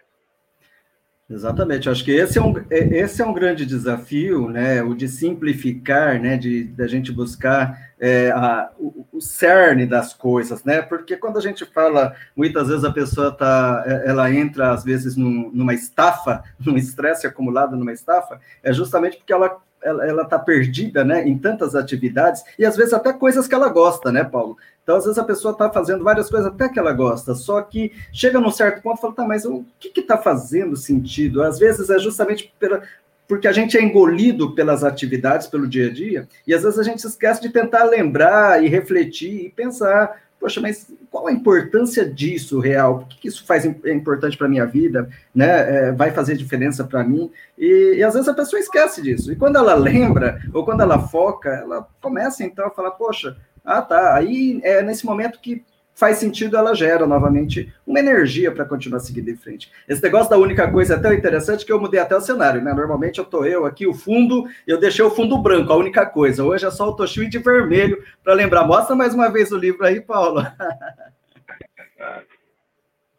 Exatamente, 1.28 1.88
acho 1.88 2.04
que 2.04 2.10
esse 2.10 2.38
é 2.38 2.42
um, 2.42 2.54
é, 2.70 2.98
esse 2.98 3.22
é 3.22 3.26
um 3.26 3.32
grande 3.32 3.64
desafio, 3.64 4.50
né, 4.50 4.82
o 4.82 4.94
de 4.94 5.08
simplificar, 5.08 6.20
né, 6.20 6.36
de 6.36 6.64
da 6.64 6.86
gente 6.86 7.10
buscar 7.10 7.94
é, 7.98 8.30
a, 8.30 8.70
o, 8.78 9.06
o, 9.10 9.20
cerne 9.22 9.86
das 9.86 10.12
coisas, 10.12 10.62
né, 10.64 10.82
porque 10.82 11.16
quando 11.16 11.38
a 11.38 11.40
gente 11.40 11.64
fala, 11.64 12.14
muitas 12.36 12.68
vezes 12.68 12.84
a 12.84 12.92
pessoa 12.92 13.32
tá, 13.32 13.82
é, 13.86 14.10
ela 14.10 14.30
entra 14.30 14.72
às 14.72 14.84
vezes 14.84 15.16
num, 15.16 15.50
numa 15.50 15.72
estafa, 15.72 16.44
num 16.60 16.76
estresse 16.76 17.26
acumulado 17.26 17.74
numa 17.74 17.92
estafa, 17.92 18.38
é 18.62 18.70
justamente 18.70 19.16
porque 19.16 19.32
ela 19.32 19.58
ela 19.86 20.22
está 20.22 20.38
perdida, 20.38 21.04
né, 21.04 21.28
em 21.28 21.36
tantas 21.36 21.74
atividades 21.74 22.42
e 22.58 22.64
às 22.64 22.74
vezes 22.74 22.94
até 22.94 23.12
coisas 23.12 23.46
que 23.46 23.54
ela 23.54 23.68
gosta, 23.68 24.10
né, 24.10 24.24
Paulo? 24.24 24.56
Então, 24.84 24.96
às 24.96 25.04
vezes 25.04 25.18
a 25.18 25.24
pessoa 25.24 25.52
está 25.52 25.68
fazendo 25.70 26.04
várias 26.04 26.30
coisas 26.30 26.46
até 26.46 26.68
que 26.68 26.78
ela 26.78 26.92
gosta, 26.92 27.34
só 27.34 27.60
que 27.62 27.90
chega 28.12 28.38
num 28.38 28.50
certo 28.50 28.82
ponto 28.82 28.98
e 28.98 29.00
fala, 29.00 29.14
tá, 29.14 29.24
mas 29.24 29.44
o 29.46 29.64
que 29.80 29.98
está 29.98 30.18
fazendo 30.18 30.76
sentido? 30.76 31.42
Às 31.42 31.58
vezes 31.58 31.88
é 31.88 31.98
justamente 31.98 32.52
pela, 32.60 32.82
porque 33.26 33.48
a 33.48 33.52
gente 33.52 33.78
é 33.78 33.82
engolido 33.82 34.54
pelas 34.54 34.84
atividades, 34.84 35.46
pelo 35.46 35.66
dia 35.66 35.88
a 35.88 35.92
dia, 35.92 36.28
e 36.46 36.54
às 36.54 36.62
vezes 36.62 36.78
a 36.78 36.82
gente 36.82 37.04
esquece 37.04 37.40
de 37.40 37.48
tentar 37.48 37.84
lembrar 37.84 38.62
e 38.62 38.68
refletir 38.68 39.46
e 39.46 39.48
pensar, 39.48 40.20
poxa, 40.38 40.60
mas 40.60 40.92
qual 41.10 41.26
a 41.26 41.32
importância 41.32 42.04
disso 42.04 42.60
real? 42.60 42.98
Por 42.98 43.08
que 43.08 43.28
isso 43.28 43.46
faz 43.46 43.64
é 43.64 43.92
importante 43.92 44.36
para 44.36 44.46
a 44.46 44.50
minha 44.50 44.66
vida? 44.66 45.08
Né? 45.34 45.46
É, 45.88 45.92
vai 45.92 46.10
fazer 46.10 46.36
diferença 46.36 46.84
para 46.84 47.02
mim? 47.02 47.30
E, 47.56 47.94
e, 47.96 48.02
às 48.02 48.12
vezes 48.12 48.28
a 48.28 48.34
pessoa 48.34 48.60
esquece 48.60 49.00
disso. 49.00 49.32
E 49.32 49.36
quando 49.36 49.56
ela 49.56 49.74
lembra, 49.74 50.42
ou 50.52 50.62
quando 50.62 50.82
ela 50.82 50.98
foca, 50.98 51.48
ela 51.48 51.88
começa 52.02 52.44
então 52.44 52.66
a 52.66 52.70
falar, 52.70 52.90
poxa, 52.90 53.34
ah, 53.64 53.80
tá. 53.80 54.14
Aí 54.14 54.60
é 54.62 54.82
nesse 54.82 55.06
momento 55.06 55.40
que 55.40 55.64
faz 55.94 56.18
sentido, 56.18 56.56
ela 56.56 56.74
gera 56.74 57.06
novamente 57.06 57.72
uma 57.86 58.00
energia 58.00 58.50
para 58.50 58.64
continuar 58.64 58.98
seguindo 58.98 59.30
em 59.30 59.36
frente. 59.36 59.70
Esse 59.88 60.02
negócio 60.02 60.28
da 60.28 60.36
única 60.36 60.68
coisa 60.70 60.94
é 60.94 60.98
tão 60.98 61.14
interessante 61.14 61.64
que 61.64 61.72
eu 61.72 61.80
mudei 61.80 62.00
até 62.00 62.16
o 62.16 62.20
cenário, 62.20 62.60
né? 62.60 62.74
Normalmente 62.74 63.18
eu 63.18 63.24
tô 63.24 63.44
eu 63.44 63.64
aqui, 63.64 63.86
o 63.86 63.94
fundo, 63.94 64.44
eu 64.66 64.78
deixei 64.78 65.04
o 65.04 65.10
fundo 65.10 65.38
branco, 65.38 65.72
a 65.72 65.76
única 65.76 66.04
coisa. 66.04 66.44
Hoje 66.44 66.66
é 66.66 66.70
só 66.70 66.88
o 66.88 66.96
Toshio 66.96 67.30
de 67.30 67.38
vermelho 67.38 68.02
para 68.22 68.34
lembrar. 68.34 68.66
Mostra 68.66 68.96
mais 68.96 69.14
uma 69.14 69.30
vez 69.30 69.52
o 69.52 69.56
livro 69.56 69.86
aí, 69.86 70.00
Paulo. 70.00 70.44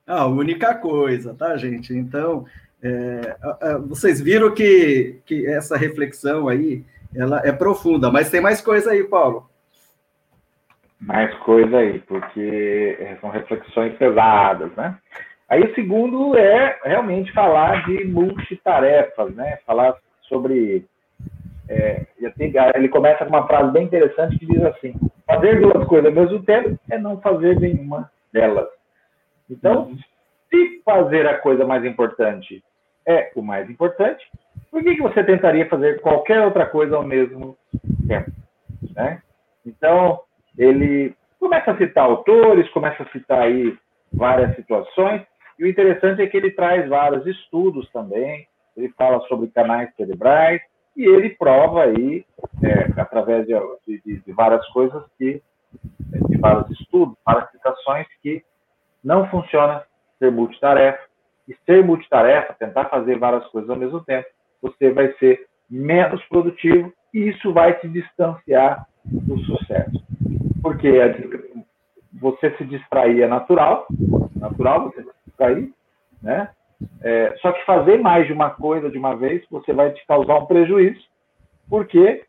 a 0.06 0.28
única 0.28 0.76
coisa, 0.76 1.34
tá, 1.34 1.56
gente? 1.56 1.94
Então, 1.94 2.46
é, 2.84 3.38
vocês 3.88 4.20
viram 4.20 4.54
que, 4.54 5.22
que 5.26 5.48
essa 5.48 5.78
reflexão 5.78 6.50
aí, 6.50 6.84
ela 7.16 7.42
é 7.46 7.54
profunda, 7.54 8.12
mas 8.12 8.30
tem 8.30 8.42
mais 8.42 8.60
coisa 8.60 8.92
aí, 8.92 9.06
Paulo 9.06 9.50
mais 11.00 11.34
coisa 11.40 11.78
aí, 11.78 12.00
porque 12.00 12.98
são 13.22 13.30
reflexões 13.30 13.96
pesadas, 13.98 14.72
né? 14.76 14.98
Aí 15.48 15.62
o 15.62 15.76
segundo 15.76 16.38
é 16.38 16.80
realmente 16.84 17.32
falar 17.32 17.86
de 17.86 18.06
multitarefas, 18.06 19.34
né? 19.36 19.60
Falar 19.66 19.96
sobre. 20.24 20.86
É, 21.68 22.06
ele 22.76 22.90
começa 22.90 23.26
com 23.26 23.30
uma 23.30 23.48
frase 23.48 23.72
bem 23.72 23.86
interessante 23.86 24.38
que 24.40 24.46
diz 24.46 24.64
assim: 24.64 24.96
fazer 25.26 25.60
duas 25.62 25.86
coisas 25.88 26.06
ao 26.06 26.24
mesmo 26.24 26.44
tempo 26.44 26.80
é 26.90 26.98
não 26.98 27.22
fazer 27.22 27.60
nenhuma 27.60 28.12
delas. 28.32 28.68
Então, 29.50 29.88
uhum. 29.88 29.98
se 30.50 30.82
fazer 30.84 31.28
a 31.28 31.38
coisa 31.38 31.66
mais 31.66 31.86
importante 31.86 32.64
é 33.08 33.32
o 33.36 33.42
mais 33.42 33.70
importante, 33.70 34.26
por 34.72 34.84
que, 34.84 34.96
que 34.96 35.02
você 35.02 35.24
tentaria 35.24 35.70
fazer 35.70 36.02
qualquer 36.02 36.42
outra 36.42 36.66
coisa 36.66 36.96
ao 36.96 37.04
mesmo 37.04 37.56
tempo? 38.08 38.32
Né? 38.96 39.22
Então, 39.66 40.22
ele 40.58 41.16
começa 41.40 41.72
a 41.72 41.78
citar 41.78 42.06
autores, 42.06 42.70
começa 42.72 43.04
a 43.04 43.10
citar 43.10 43.42
aí 43.42 43.78
várias 44.12 44.56
situações, 44.56 45.22
e 45.60 45.64
o 45.64 45.68
interessante 45.68 46.22
é 46.22 46.28
que 46.28 46.36
ele 46.36 46.52
traz 46.52 46.88
vários 46.90 47.26
estudos 47.26 47.90
também, 47.92 48.48
ele 48.76 48.90
fala 48.98 49.20
sobre 49.28 49.48
canais 49.48 49.94
cerebrais, 49.96 50.62
e 50.96 51.06
ele 51.06 51.30
prova 51.32 51.84
aí, 51.84 52.26
é, 52.64 53.00
através 53.00 53.46
de, 53.46 53.54
de, 53.86 54.20
de, 54.22 54.32
várias 54.32 54.66
coisas, 54.70 55.04
que, 55.18 55.42
de 56.30 56.38
vários 56.38 56.70
estudos, 56.72 57.16
várias 57.26 57.52
citações, 57.52 58.08
que 58.22 58.44
não 59.04 59.30
funciona 59.30 59.84
ser 60.18 60.32
multitarefa, 60.32 61.04
e 61.48 61.56
ser 61.66 61.84
multitarefa, 61.84 62.54
tentar 62.54 62.86
fazer 62.86 63.20
várias 63.20 63.46
coisas 63.48 63.70
ao 63.70 63.76
mesmo 63.76 64.04
tempo, 64.04 64.28
você 64.62 64.92
vai 64.92 65.14
ser 65.20 65.46
menos 65.70 66.24
produtivo 66.26 66.92
e 67.14 67.30
isso 67.30 67.54
vai 67.54 67.78
te 67.80 67.88
distanciar 67.88 68.88
do 69.06 69.38
sucesso 69.40 70.05
porque 70.66 70.90
você 72.12 72.50
se 72.58 72.66
distrair 72.66 73.22
é 73.22 73.28
natural, 73.28 73.86
natural 74.36 74.86
você 74.86 75.04
se 75.04 75.10
distrair, 75.28 75.72
né? 76.24 76.50
É, 77.04 77.36
só 77.40 77.52
que 77.52 77.64
fazer 77.66 78.00
mais 78.00 78.26
de 78.26 78.34
uma 78.34 78.50
coisa 78.50 78.90
de 78.90 78.98
uma 78.98 79.16
vez, 79.16 79.44
você 79.52 79.72
vai 79.72 79.92
te 79.92 80.04
causar 80.08 80.40
um 80.40 80.48
prejuízo, 80.48 81.00
porque 81.70 82.26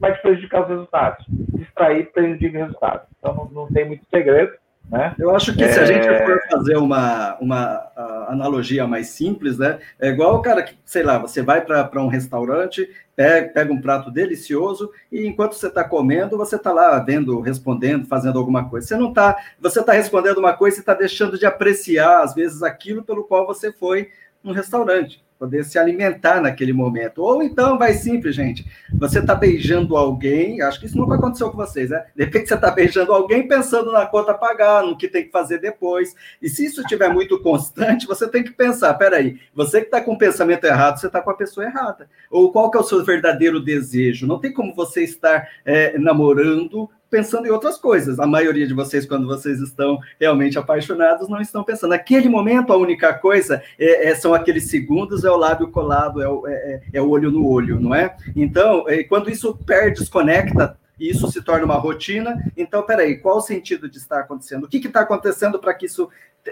vai 0.00 0.12
te 0.12 0.20
prejudicar 0.20 0.62
os 0.62 0.68
resultados. 0.68 1.24
Distrair 1.28 2.10
prejudica 2.10 2.58
os 2.58 2.64
resultados. 2.64 3.06
Então 3.16 3.34
não, 3.36 3.62
não 3.62 3.68
tem 3.68 3.86
muito 3.86 4.04
segredo. 4.10 4.52
Né? 4.90 5.14
Eu 5.16 5.34
acho 5.36 5.54
que 5.54 5.62
é... 5.62 5.68
se 5.68 5.78
a 5.78 5.84
gente 5.84 6.08
é. 6.08 6.26
for 6.26 6.40
fazer 6.50 6.76
uma, 6.76 7.36
uma 7.40 7.92
analogia 8.26 8.84
mais 8.84 9.10
simples, 9.10 9.56
né? 9.56 9.78
É 10.00 10.08
igual 10.08 10.34
o 10.34 10.42
cara 10.42 10.64
que, 10.64 10.76
sei 10.84 11.04
lá, 11.04 11.18
você 11.18 11.40
vai 11.40 11.60
para 11.60 12.02
um 12.02 12.08
restaurante, 12.08 12.90
pega, 13.20 13.70
um 13.70 13.80
prato 13.80 14.10
delicioso 14.10 14.90
e 15.12 15.26
enquanto 15.26 15.54
você 15.54 15.66
está 15.66 15.84
comendo, 15.84 16.38
você 16.38 16.56
está 16.56 16.72
lá 16.72 16.98
vendo, 17.00 17.38
respondendo, 17.40 18.06
fazendo 18.06 18.38
alguma 18.38 18.68
coisa. 18.70 18.86
Você 18.86 18.96
não 18.96 19.10
está, 19.10 19.36
você 19.60 19.80
está 19.80 19.92
respondendo 19.92 20.38
uma 20.38 20.54
coisa 20.54 20.78
e 20.78 20.80
está 20.80 20.94
deixando 20.94 21.38
de 21.38 21.44
apreciar, 21.44 22.22
às 22.22 22.34
vezes, 22.34 22.62
aquilo 22.62 23.02
pelo 23.02 23.24
qual 23.24 23.46
você 23.46 23.70
foi 23.70 24.10
no 24.42 24.52
restaurante 24.52 25.22
poder 25.40 25.64
se 25.64 25.78
alimentar 25.78 26.38
naquele 26.42 26.74
momento. 26.74 27.22
Ou 27.22 27.42
então, 27.42 27.78
vai 27.78 27.94
simples, 27.94 28.36
gente. 28.36 28.70
Você 28.92 29.20
está 29.20 29.34
beijando 29.34 29.96
alguém, 29.96 30.60
acho 30.60 30.78
que 30.78 30.84
isso 30.84 30.98
nunca 30.98 31.14
aconteceu 31.14 31.50
com 31.50 31.56
vocês, 31.56 31.88
né? 31.88 32.04
De 32.14 32.24
repente 32.24 32.48
você 32.48 32.54
está 32.54 32.70
beijando 32.70 33.10
alguém 33.10 33.48
pensando 33.48 33.90
na 33.90 34.04
conta 34.04 34.32
a 34.32 34.38
pagar, 34.38 34.82
no 34.82 34.98
que 34.98 35.08
tem 35.08 35.24
que 35.24 35.30
fazer 35.30 35.56
depois. 35.56 36.14
E 36.42 36.48
se 36.50 36.66
isso 36.66 36.82
estiver 36.82 37.08
muito 37.08 37.40
constante, 37.40 38.06
você 38.06 38.28
tem 38.28 38.44
que 38.44 38.50
pensar: 38.50 38.92
peraí, 38.94 39.40
você 39.54 39.80
que 39.80 39.86
está 39.86 40.02
com 40.02 40.12
o 40.12 40.18
pensamento 40.18 40.64
errado, 40.64 41.00
você 41.00 41.06
está 41.06 41.22
com 41.22 41.30
a 41.30 41.36
pessoa 41.36 41.64
errada. 41.64 42.06
Ou 42.30 42.52
qual 42.52 42.70
que 42.70 42.76
é 42.76 42.80
o 42.80 42.84
seu 42.84 43.02
verdadeiro 43.02 43.64
desejo? 43.64 44.26
Não 44.26 44.38
tem 44.38 44.52
como 44.52 44.74
você 44.74 45.02
estar 45.02 45.48
é, 45.64 45.96
namorando 45.96 46.90
pensando 47.10 47.46
em 47.46 47.50
outras 47.50 47.76
coisas. 47.76 48.18
A 48.20 48.26
maioria 48.26 48.66
de 48.66 48.72
vocês, 48.72 49.04
quando 49.04 49.26
vocês 49.26 49.60
estão 49.60 49.98
realmente 50.18 50.58
apaixonados, 50.58 51.28
não 51.28 51.40
estão 51.40 51.64
pensando. 51.64 51.90
Naquele 51.90 52.28
momento, 52.28 52.72
a 52.72 52.76
única 52.76 53.12
coisa 53.12 53.62
é, 53.78 54.10
é, 54.10 54.14
são 54.14 54.32
aqueles 54.32 54.70
segundos, 54.70 55.24
é 55.24 55.30
o 55.30 55.36
lábio 55.36 55.68
colado, 55.68 56.22
é 56.22 56.28
o, 56.28 56.46
é, 56.46 56.52
é, 56.52 56.82
é 56.94 57.02
o 57.02 57.08
olho 57.08 57.30
no 57.30 57.46
olho, 57.46 57.80
não 57.80 57.94
é? 57.94 58.16
Então, 58.36 58.88
é, 58.88 59.02
quando 59.02 59.28
isso 59.28 59.56
perde, 59.66 60.00
desconecta, 60.00 60.78
isso 60.98 61.30
se 61.30 61.42
torna 61.42 61.64
uma 61.64 61.76
rotina. 61.76 62.36
Então, 62.56 62.82
peraí, 62.82 63.16
qual 63.16 63.38
o 63.38 63.42
sentido 63.42 63.88
de 63.88 63.98
estar 63.98 64.20
acontecendo? 64.20 64.64
O 64.64 64.68
que 64.68 64.78
está 64.78 65.00
acontecendo 65.00 65.58
para 65.58 65.74
que 65.74 65.86
isso 65.86 66.08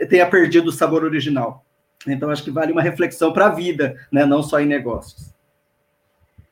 tenha 0.09 0.27
perdido 0.27 0.69
o 0.69 0.73
sabor 0.73 1.05
original? 1.05 1.65
Então, 2.07 2.31
acho 2.31 2.43
que 2.43 2.51
vale 2.51 2.73
uma 2.73 2.83
reflexão 2.83 3.33
para 3.33 3.47
a 3.47 3.51
vida, 3.51 3.97
né? 4.11 4.25
não 4.25 4.43
só 4.43 4.61
em 4.61 4.67
negócios. 4.67 5.35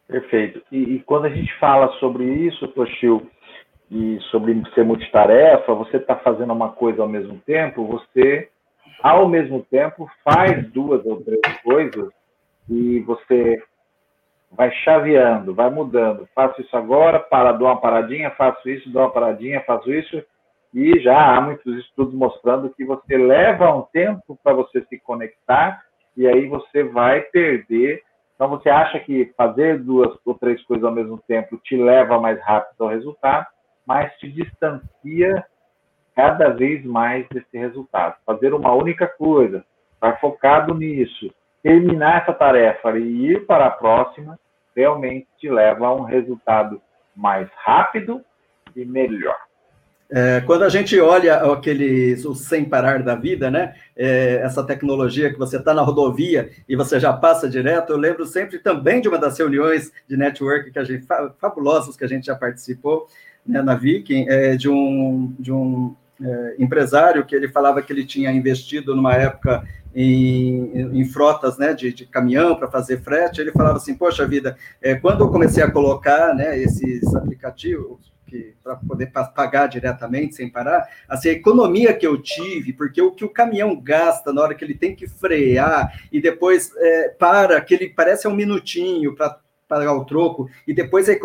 Perfeito. 0.06 0.62
E, 0.70 0.96
e, 0.96 0.98
quando 1.00 1.26
a 1.26 1.30
gente 1.30 1.52
fala 1.58 1.88
sobre 1.98 2.24
isso, 2.24 2.68
Toshio, 2.68 3.28
e 3.90 4.18
sobre 4.30 4.60
ser 4.74 4.84
multitarefa, 4.84 5.74
você 5.74 5.96
está 5.98 6.16
fazendo 6.16 6.52
uma 6.52 6.70
coisa 6.70 7.02
ao 7.02 7.08
mesmo 7.08 7.38
tempo, 7.46 7.86
você, 7.86 8.48
ao 9.02 9.28
mesmo 9.28 9.62
tempo, 9.70 10.10
faz 10.24 10.68
duas 10.72 11.04
ou 11.06 11.22
três 11.22 11.40
coisas 11.62 12.10
e 12.68 13.00
você 13.00 13.62
vai 14.50 14.70
chaveando, 14.84 15.54
vai 15.54 15.70
mudando. 15.70 16.28
Faço 16.34 16.60
isso 16.60 16.76
agora, 16.76 17.20
para, 17.20 17.52
dou 17.52 17.68
uma 17.68 17.80
paradinha, 17.80 18.30
faço 18.32 18.68
isso, 18.68 18.90
dou 18.90 19.02
uma 19.02 19.10
paradinha, 19.10 19.62
faço 19.62 19.92
isso. 19.92 20.22
E 20.74 20.98
já 21.00 21.36
há 21.36 21.40
muitos 21.40 21.78
estudos 21.78 22.14
mostrando 22.14 22.70
que 22.70 22.84
você 22.84 23.16
leva 23.16 23.74
um 23.74 23.82
tempo 23.92 24.38
para 24.42 24.52
você 24.52 24.84
se 24.88 24.98
conectar 24.98 25.82
e 26.16 26.26
aí 26.26 26.46
você 26.48 26.82
vai 26.82 27.20
perder. 27.20 28.02
Então 28.34 28.48
você 28.48 28.68
acha 28.68 28.98
que 29.00 29.32
fazer 29.36 29.78
duas 29.78 30.14
ou 30.24 30.34
três 30.34 30.62
coisas 30.64 30.84
ao 30.84 30.92
mesmo 30.92 31.18
tempo 31.26 31.58
te 31.58 31.76
leva 31.76 32.20
mais 32.20 32.40
rápido 32.42 32.82
ao 32.82 32.88
resultado, 32.88 33.46
mas 33.86 34.12
te 34.18 34.28
distancia 34.28 35.44
cada 36.14 36.48
vez 36.48 36.84
mais 36.84 37.26
desse 37.28 37.56
resultado. 37.56 38.16
Fazer 38.24 38.52
uma 38.54 38.72
única 38.72 39.06
coisa, 39.06 39.64
estar 39.94 40.18
focado 40.18 40.74
nisso, 40.74 41.32
terminar 41.62 42.22
essa 42.22 42.32
tarefa 42.32 42.98
e 42.98 43.32
ir 43.32 43.46
para 43.46 43.66
a 43.66 43.70
próxima, 43.70 44.38
realmente 44.74 45.26
te 45.38 45.48
leva 45.48 45.86
a 45.86 45.94
um 45.94 46.02
resultado 46.02 46.80
mais 47.14 47.48
rápido 47.64 48.22
e 48.74 48.84
melhor. 48.84 49.36
É, 50.08 50.40
quando 50.42 50.62
a 50.62 50.68
gente 50.68 50.98
olha 51.00 51.52
aqueles 51.52 52.24
o 52.24 52.32
sem 52.32 52.64
parar 52.64 53.02
da 53.02 53.16
vida, 53.16 53.50
né? 53.50 53.74
É, 53.96 54.36
essa 54.36 54.64
tecnologia 54.64 55.32
que 55.32 55.38
você 55.38 55.56
está 55.56 55.74
na 55.74 55.82
rodovia 55.82 56.50
e 56.68 56.76
você 56.76 57.00
já 57.00 57.12
passa 57.12 57.48
direto, 57.48 57.92
eu 57.92 57.96
lembro 57.96 58.24
sempre 58.24 58.60
também 58.60 59.00
de 59.00 59.08
uma 59.08 59.18
das 59.18 59.36
reuniões 59.36 59.92
de 60.08 60.16
network 60.16 60.70
que 60.70 60.78
a 60.78 60.84
gente 60.84 61.04
fabulosas 61.40 61.96
que 61.96 62.04
a 62.04 62.08
gente 62.08 62.26
já 62.26 62.36
participou 62.36 63.08
né, 63.46 63.62
na 63.62 63.74
Viking, 63.74 64.26
é, 64.28 64.56
de 64.56 64.68
um 64.68 65.34
de 65.38 65.52
um 65.52 65.94
é, 66.20 66.56
empresário 66.58 67.24
que 67.24 67.34
ele 67.34 67.48
falava 67.48 67.82
que 67.82 67.92
ele 67.92 68.04
tinha 68.04 68.32
investido 68.32 68.94
numa 68.94 69.14
época 69.14 69.62
em, 69.94 70.98
em 71.00 71.04
frotas 71.06 71.56
né, 71.56 71.72
de, 71.72 71.92
de 71.92 72.06
caminhão 72.06 72.54
para 72.54 72.70
fazer 72.70 73.00
frete, 73.00 73.40
ele 73.40 73.52
falava 73.52 73.78
assim, 73.78 73.94
poxa 73.94 74.26
vida, 74.26 74.56
é, 74.82 74.94
quando 74.94 75.24
eu 75.24 75.30
comecei 75.30 75.62
a 75.62 75.70
colocar 75.70 76.34
né, 76.34 76.58
esses 76.58 77.14
aplicativos 77.14 78.14
para 78.62 78.76
poder 78.76 79.06
pagar 79.34 79.68
diretamente 79.68 80.34
sem 80.34 80.50
parar, 80.50 80.86
assim, 81.08 81.28
a 81.28 81.32
economia 81.32 81.94
que 81.94 82.06
eu 82.06 82.20
tive, 82.20 82.72
porque 82.72 83.00
o 83.00 83.12
que 83.12 83.24
o 83.24 83.28
caminhão 83.28 83.80
gasta 83.80 84.32
na 84.32 84.42
hora 84.42 84.54
que 84.54 84.64
ele 84.64 84.74
tem 84.74 84.94
que 84.94 85.06
frear 85.06 85.92
e 86.10 86.20
depois 86.20 86.72
é, 86.76 87.08
para, 87.10 87.60
que 87.60 87.72
ele 87.72 87.88
parece 87.88 88.26
um 88.26 88.34
minutinho 88.34 89.14
para 89.14 89.38
pagar 89.68 89.94
o 89.94 90.04
troco, 90.04 90.48
e 90.66 90.72
depois 90.72 91.08
é, 91.08 91.18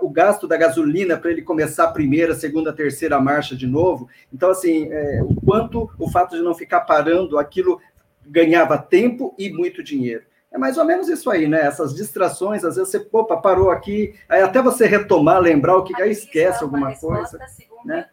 o 0.00 0.10
gasto 0.10 0.48
da 0.48 0.56
gasolina 0.56 1.16
para 1.16 1.30
ele 1.30 1.42
começar 1.42 1.84
a 1.84 1.92
primeira, 1.92 2.34
segunda, 2.34 2.72
terceira 2.72 3.20
marcha 3.20 3.54
de 3.54 3.66
novo. 3.66 4.08
Então, 4.32 4.50
assim, 4.50 4.88
é, 4.90 5.22
o 5.22 5.34
quanto 5.34 5.90
o 5.98 6.10
fato 6.10 6.36
de 6.36 6.42
não 6.42 6.54
ficar 6.54 6.80
parando, 6.80 7.38
aquilo 7.38 7.80
ganhava 8.26 8.78
tempo 8.78 9.34
e 9.38 9.50
muito 9.50 9.82
dinheiro. 9.82 10.24
É 10.50 10.58
mais 10.58 10.78
ou 10.78 10.84
menos 10.84 11.08
isso 11.08 11.28
aí, 11.30 11.48
né? 11.48 11.62
Essas 11.62 11.94
distrações, 11.94 12.64
às 12.64 12.76
vezes 12.76 12.90
você, 12.90 13.08
opa, 13.12 13.36
parou 13.36 13.70
aqui, 13.70 14.14
aí 14.28 14.40
até 14.40 14.62
você 14.62 14.86
retomar, 14.86 15.40
lembrar 15.40 15.76
o 15.76 15.82
que, 15.82 16.00
aí 16.00 16.10
esquece 16.10 16.62
alguma 16.62 16.94
coisa. 16.94 17.38
Né? 17.84 18.06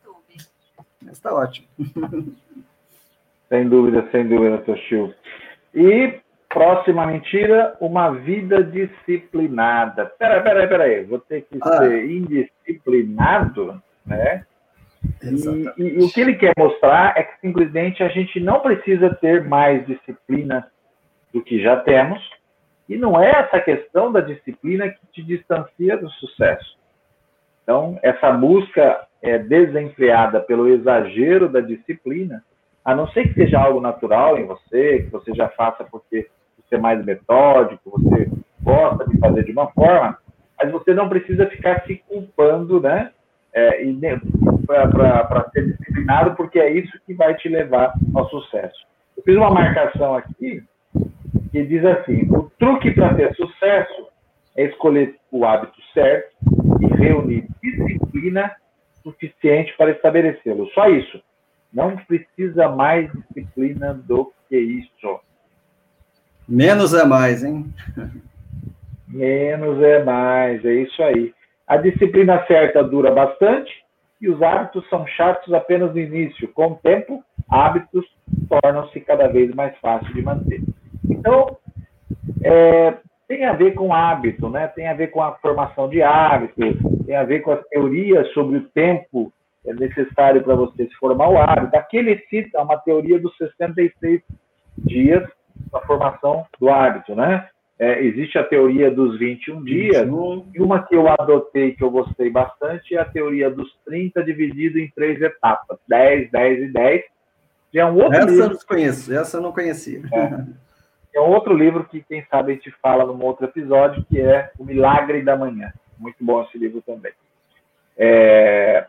Mas 1.02 1.14
está 1.14 1.34
ótimo. 1.34 1.68
Sem 3.48 3.68
dúvida, 3.68 4.08
sem 4.14 4.26
dúvida, 4.30 4.60
Toshio. 4.60 5.14
E 5.76 6.22
próxima 6.54 7.06
mentira, 7.06 7.76
uma 7.80 8.12
vida 8.12 8.64
disciplinada. 8.64 10.06
Peraí, 10.18 10.42
peraí, 10.42 10.68
peraí, 10.68 11.04
vou 11.04 11.20
ter 11.20 11.42
que 11.42 11.58
ah. 11.62 11.78
ser 11.78 12.10
indisciplinado, 12.10 13.82
né? 14.06 14.46
E, 15.24 15.82
e, 15.82 16.00
e, 16.00 16.04
o 16.04 16.10
que 16.12 16.22
ele 16.22 16.36
quer 16.36 16.54
mostrar 16.58 17.18
é 17.18 17.24
que 17.24 17.40
simplesmente 17.40 18.04
a 18.04 18.08
gente 18.10 18.40
não 18.40 18.60
precisa 18.60 19.14
ter 19.16 19.44
mais 19.44 19.86
disciplina 19.88 20.68
do 21.34 21.42
que 21.42 21.62
já 21.62 21.78
temos, 21.78 22.22
e 22.88 22.98
não 22.98 23.20
é 23.20 23.30
essa 23.30 23.60
questão 23.60 24.12
da 24.12 24.20
disciplina 24.20 24.90
que 24.90 25.00
te 25.14 25.24
distancia 25.24 25.98
do 25.98 26.10
sucesso. 26.10 26.78
Então, 27.64 27.98
essa 28.04 28.32
busca 28.32 29.08
é 29.22 29.38
desenfreada 29.38 30.42
pelo 30.42 30.68
exagero 30.68 31.48
da 31.48 31.62
disciplina, 31.62 32.44
a 32.84 32.94
não 32.94 33.08
ser 33.10 33.30
que 33.30 33.34
seja 33.36 33.60
algo 33.60 33.80
natural 33.80 34.38
em 34.38 34.46
você, 34.46 35.04
que 35.04 35.10
você 35.10 35.34
já 35.34 35.48
faça 35.50 35.84
porque 35.86 36.28
é 36.76 36.78
mais 36.78 37.04
metódico, 37.04 37.92
você 37.92 38.30
gosta 38.64 39.08
de 39.10 39.18
fazer 39.18 39.44
de 39.44 39.52
uma 39.52 39.68
forma, 39.72 40.18
mas 40.62 40.72
você 40.72 40.94
não 40.94 41.10
precisa 41.10 41.48
ficar 41.48 41.84
se 41.86 41.96
culpando, 42.08 42.80
né? 42.80 43.12
É, 43.54 43.84
para 44.66 45.50
ser 45.52 45.66
disciplinado, 45.66 46.36
porque 46.36 46.58
é 46.60 46.72
isso 46.72 46.98
que 47.06 47.14
vai 47.14 47.36
te 47.36 47.50
levar 47.50 47.94
ao 48.14 48.30
sucesso. 48.30 48.86
Eu 49.18 49.24
fiz 49.24 49.36
uma 49.36 49.50
marcação 49.50 50.16
aqui 50.16 50.64
que 51.52 51.64
diz 51.66 51.84
assim: 51.86 52.28
o 52.30 52.50
truque 52.58 52.92
para 52.92 53.14
ter 53.14 53.36
sucesso 53.36 54.08
é 54.56 54.66
escolher 54.66 55.16
o 55.32 55.46
hábito 55.46 55.80
certo 55.94 56.34
e 56.82 56.86
reunir 56.96 57.48
disciplina 57.62 58.56
suficiente 59.04 59.74
para 59.78 59.92
estabelecê-lo. 59.92 60.68
Só 60.74 60.88
isso. 60.88 61.22
Não 61.74 61.96
precisa 61.98 62.68
mais 62.70 63.12
disciplina 63.12 63.94
do 63.94 64.32
que 64.50 64.58
isso. 64.58 65.20
Menos 66.52 66.94
é 66.94 67.06
mais, 67.06 67.46
hein? 67.46 67.66
Menos 69.08 69.82
é 69.82 70.04
mais, 70.04 70.66
é 70.66 70.74
isso 70.74 71.02
aí. 71.02 71.34
A 71.66 71.78
disciplina 71.78 72.46
certa 72.46 72.84
dura 72.84 73.10
bastante 73.10 73.72
e 74.20 74.30
os 74.30 74.42
hábitos 74.42 74.88
são 74.90 75.08
chatos 75.08 75.54
apenas 75.54 75.94
no 75.94 76.00
início. 76.00 76.50
Com 76.50 76.74
o 76.74 76.76
tempo, 76.76 77.24
hábitos 77.50 78.06
tornam-se 78.50 79.00
cada 79.00 79.28
vez 79.28 79.56
mais 79.56 79.74
fáceis 79.78 80.14
de 80.14 80.22
manter. 80.22 80.62
Então, 81.10 81.58
é, 82.44 82.98
tem 83.30 83.46
a 83.46 83.54
ver 83.54 83.74
com 83.74 83.94
hábito, 83.94 84.50
né? 84.50 84.68
tem 84.68 84.90
a 84.90 84.94
ver 84.94 85.08
com 85.08 85.22
a 85.22 85.32
formação 85.36 85.88
de 85.88 86.02
hábito, 86.02 86.56
tem 87.06 87.16
a 87.16 87.24
ver 87.24 87.40
com 87.40 87.54
as 87.54 87.66
teorias 87.70 88.28
sobre 88.34 88.58
o 88.58 88.68
tempo 88.70 89.32
é 89.66 89.74
necessário 89.74 90.44
para 90.44 90.56
você 90.56 90.86
se 90.86 90.96
formar 90.96 91.30
o 91.30 91.38
hábito. 91.38 91.78
Aqui 91.78 91.98
ele 91.98 92.22
cita 92.30 92.62
uma 92.62 92.78
teoria 92.78 93.20
dos 93.20 93.36
66 93.38 94.22
dias 94.80 95.24
da 95.72 95.80
formação 95.82 96.46
do 96.60 96.70
hábito, 96.70 97.16
né? 97.16 97.48
É, 97.80 98.04
existe 98.04 98.38
a 98.38 98.44
teoria 98.44 98.92
dos 98.92 99.18
21 99.18 99.64
dias, 99.64 100.08
e 100.54 100.62
uma 100.62 100.84
que 100.84 100.96
eu 100.96 101.08
adotei, 101.08 101.72
que 101.72 101.84
eu 101.84 101.90
gostei 101.90 102.30
bastante, 102.30 102.96
é 102.96 103.00
a 103.00 103.06
teoria 103.06 103.50
dos 103.50 103.76
30 103.86 104.24
dividido 104.24 104.78
em 104.78 104.92
três 104.92 105.20
etapas: 105.20 105.80
10, 105.88 106.30
10 106.30 106.64
e 106.64 106.68
10. 106.68 107.04
é 107.74 107.86
um 107.86 107.96
outro 107.96 108.18
essa 108.18 108.30
livro. 108.30 108.44
eu 108.44 108.50
não 108.50 108.60
conheço, 108.68 109.14
essa 109.14 109.38
eu 109.38 109.42
não 109.42 109.52
conhecia. 109.52 110.02
É. 110.14 111.18
é 111.18 111.22
um 111.22 111.30
outro 111.30 111.56
livro 111.56 111.84
que, 111.86 112.04
quem 112.04 112.24
sabe, 112.30 112.52
a 112.52 112.56
gente 112.56 112.70
fala 112.84 113.04
num 113.04 113.24
outro 113.26 113.46
episódio, 113.46 114.06
que 114.06 114.22
é 114.22 114.52
O 114.60 114.64
Milagre 114.64 115.24
da 115.24 115.36
Manhã. 115.36 115.74
Muito 115.98 116.18
bom 116.24 116.44
esse 116.44 116.60
livro 116.60 116.84
também. 116.84 117.14
É, 117.98 118.86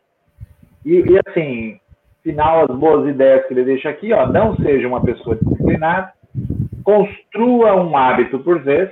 e, 0.84 1.00
e, 1.00 1.20
assim, 1.26 1.80
final, 2.22 2.70
as 2.70 2.76
boas 2.76 3.08
ideias 3.08 3.46
que 3.46 3.54
ele 3.54 3.64
deixa 3.64 3.88
aqui, 3.88 4.12
ó, 4.12 4.26
não 4.26 4.56
seja 4.56 4.86
uma 4.86 5.02
pessoa 5.02 5.36
disciplinada, 5.36 6.12
construa 6.82 7.74
um 7.82 7.96
hábito 7.96 8.38
por 8.40 8.60
vez. 8.60 8.90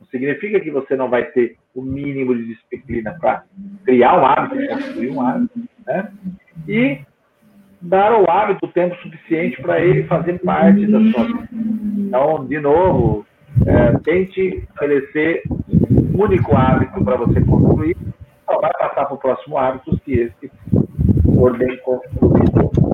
Não 0.00 0.06
significa 0.08 0.60
que 0.60 0.70
você 0.70 0.96
não 0.96 1.08
vai 1.08 1.24
ter 1.26 1.56
o 1.74 1.82
mínimo 1.82 2.34
de 2.34 2.46
disciplina 2.46 3.16
para 3.20 3.44
criar 3.84 4.20
um 4.20 4.26
hábito, 4.26 4.66
construir 4.68 5.10
um 5.10 5.20
hábito, 5.20 5.60
né? 5.86 6.12
E 6.68 7.00
dar 7.80 8.12
ao 8.12 8.30
hábito 8.30 8.66
o 8.66 8.72
tempo 8.72 8.94
suficiente 8.96 9.60
para 9.60 9.80
ele 9.80 10.04
fazer 10.04 10.38
parte 10.40 10.86
da 10.86 11.00
sua 11.10 11.24
vida. 11.24 11.48
Então, 11.96 12.46
de 12.46 12.60
novo, 12.60 13.26
é, 13.66 13.98
tente 13.98 14.40
estabelecer 14.40 15.42
um 15.48 16.22
único 16.22 16.56
hábito 16.56 17.04
para 17.04 17.16
você 17.16 17.40
construir, 17.40 17.96
só 18.44 18.60
vai 18.60 18.72
passar 18.72 19.06
para 19.06 19.14
o 19.14 19.18
próximo 19.18 19.58
hábito 19.58 19.98
se 20.04 20.12
esse 20.12 20.50
for 21.34 21.56
bem 21.56 21.76
construído. 21.78 22.91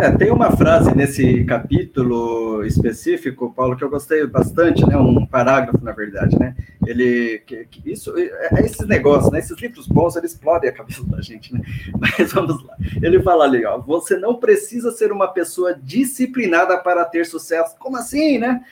É, 0.00 0.10
tem 0.10 0.30
uma 0.30 0.54
frase 0.54 0.94
nesse 0.94 1.44
capítulo 1.44 2.64
específico, 2.64 3.52
Paulo, 3.54 3.76
que 3.76 3.82
eu 3.82 3.88
gostei 3.88 4.26
bastante, 4.26 4.86
né? 4.86 4.96
Um 4.96 5.24
parágrafo, 5.24 5.82
na 5.82 5.92
verdade, 5.92 6.38
né? 6.38 6.54
Ele, 6.86 7.42
que, 7.46 7.64
que 7.64 7.92
isso, 7.92 8.12
é, 8.16 8.48
é 8.52 8.60
esses 8.64 8.86
negócios, 8.86 9.32
né? 9.32 9.38
Esses 9.38 9.58
livros 9.58 9.86
bons, 9.86 10.14
eles 10.16 10.32
explodem 10.32 10.68
a 10.68 10.72
cabeça 10.72 11.02
da 11.04 11.20
gente, 11.20 11.54
né? 11.54 11.60
Mas 11.98 12.32
vamos 12.32 12.62
lá. 12.64 12.76
Ele 13.00 13.22
fala 13.22 13.44
ali, 13.44 13.64
ó, 13.64 13.78
você 13.78 14.16
não 14.18 14.34
precisa 14.34 14.90
ser 14.90 15.10
uma 15.10 15.28
pessoa 15.28 15.74
disciplinada 15.74 16.76
para 16.78 17.04
ter 17.04 17.24
sucesso. 17.24 17.76
Como 17.78 17.96
assim, 17.96 18.38
né? 18.38 18.62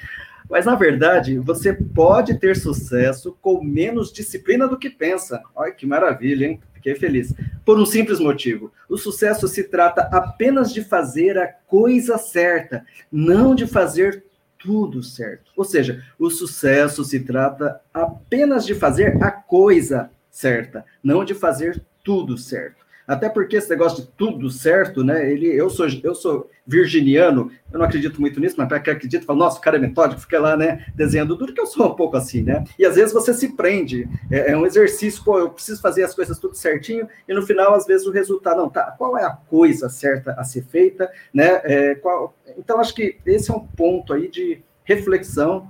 Mas, 0.49 0.67
na 0.67 0.75
verdade, 0.75 1.39
você 1.39 1.73
pode 1.73 2.39
ter 2.39 2.55
sucesso 2.55 3.37
com 3.41 3.65
menos 3.65 4.13
disciplina 4.13 4.69
do 4.69 4.79
que 4.79 4.91
pensa. 4.91 5.41
Olha 5.55 5.73
que 5.73 5.87
maravilha, 5.87 6.47
hein? 6.47 6.61
Fiquei 6.75 6.95
feliz. 6.95 7.33
Por 7.64 7.79
um 7.79 7.87
simples 7.87 8.20
motivo: 8.20 8.72
o 8.88 8.96
sucesso 8.96 9.48
se 9.48 9.64
trata 9.64 10.03
apenas 10.12 10.72
de 10.72 10.83
fazer 10.83 11.38
a 11.38 11.46
coisa 11.46 12.18
certa, 12.18 12.85
não 13.11 13.55
de 13.55 13.66
fazer 13.66 14.24
tudo 14.59 15.03
certo. 15.03 15.53
Ou 15.57 15.64
seja, 15.64 16.03
o 16.18 16.31
sucesso 16.31 17.05
se 17.05 17.20
trata 17.20 17.81
apenas 17.92 18.64
de 18.64 18.74
fazer 18.74 19.22
a 19.22 19.31
coisa 19.31 20.11
certa, 20.31 20.85
não 21.03 21.24
de 21.24 21.35
fazer 21.35 21.83
tudo 22.03 22.37
certo. 22.37 22.84
Até 23.07 23.29
porque 23.29 23.57
esse 23.57 23.69
negócio 23.71 24.03
de 24.03 24.11
tudo 24.12 24.51
certo, 24.51 25.05
né? 25.05 25.31
Ele, 25.31 25.47
eu 25.47 25.69
sou, 25.69 25.87
eu 26.03 26.14
sou 26.14 26.51
virginiano, 26.67 27.51
eu 27.71 27.79
não 27.79 27.85
acredito 27.85 28.21
muito 28.21 28.40
nisso, 28.40 28.55
mas 28.57 28.67
para 28.67 28.81
quem 28.81 28.95
acredita, 28.95 29.27
fala, 29.27 29.40
nossa, 29.40 29.59
o 29.59 29.61
cara 29.61 29.77
é 29.77 29.81
metódico, 29.81 30.21
fica 30.21 30.40
lá, 30.40 30.57
né, 30.57 30.87
desenhando 30.95 31.37
duro, 31.37 31.53
que 31.53 31.61
eu 31.61 31.67
sou 31.67 31.88
um 31.88 31.95
pouco 31.95 32.17
assim, 32.17 32.43
né? 32.43 32.64
E 32.79 32.87
às 32.87 32.95
vezes 32.97 33.12
você 33.12 33.35
se 33.35 33.55
prende, 33.55 34.09
é, 34.31 34.53
é, 34.53 34.57
um 34.57 34.64
exercício, 34.64 35.23
pô, 35.23 35.38
eu 35.38 35.51
preciso 35.51 35.83
fazer 35.83 36.03
as 36.03 36.14
coisas 36.14 36.38
tudo 36.38 36.55
certinho, 36.55 37.07
e 37.29 37.35
no 37.35 37.47
final, 37.47 37.75
às 37.75 37.87
vezes, 37.87 38.07
o 38.07 38.11
resultado, 38.11 38.57
não, 38.57 38.71
tá, 38.71 38.95
qual 38.97 39.19
é 39.19 39.25
a 39.25 39.31
coisa 39.31 39.88
certa 39.90 40.33
a 40.33 40.45
ser 40.45 40.64
feita, 40.64 41.11
né? 41.33 41.61
É, 41.64 41.95
qual, 41.97 42.35
então, 42.57 42.81
acho 42.81 42.95
que 42.95 43.19
esse 43.27 43.51
é 43.51 43.55
um 43.55 43.61
ponto 43.61 44.14
aí 44.14 44.29
de 44.29 44.62
reflexão, 44.85 45.69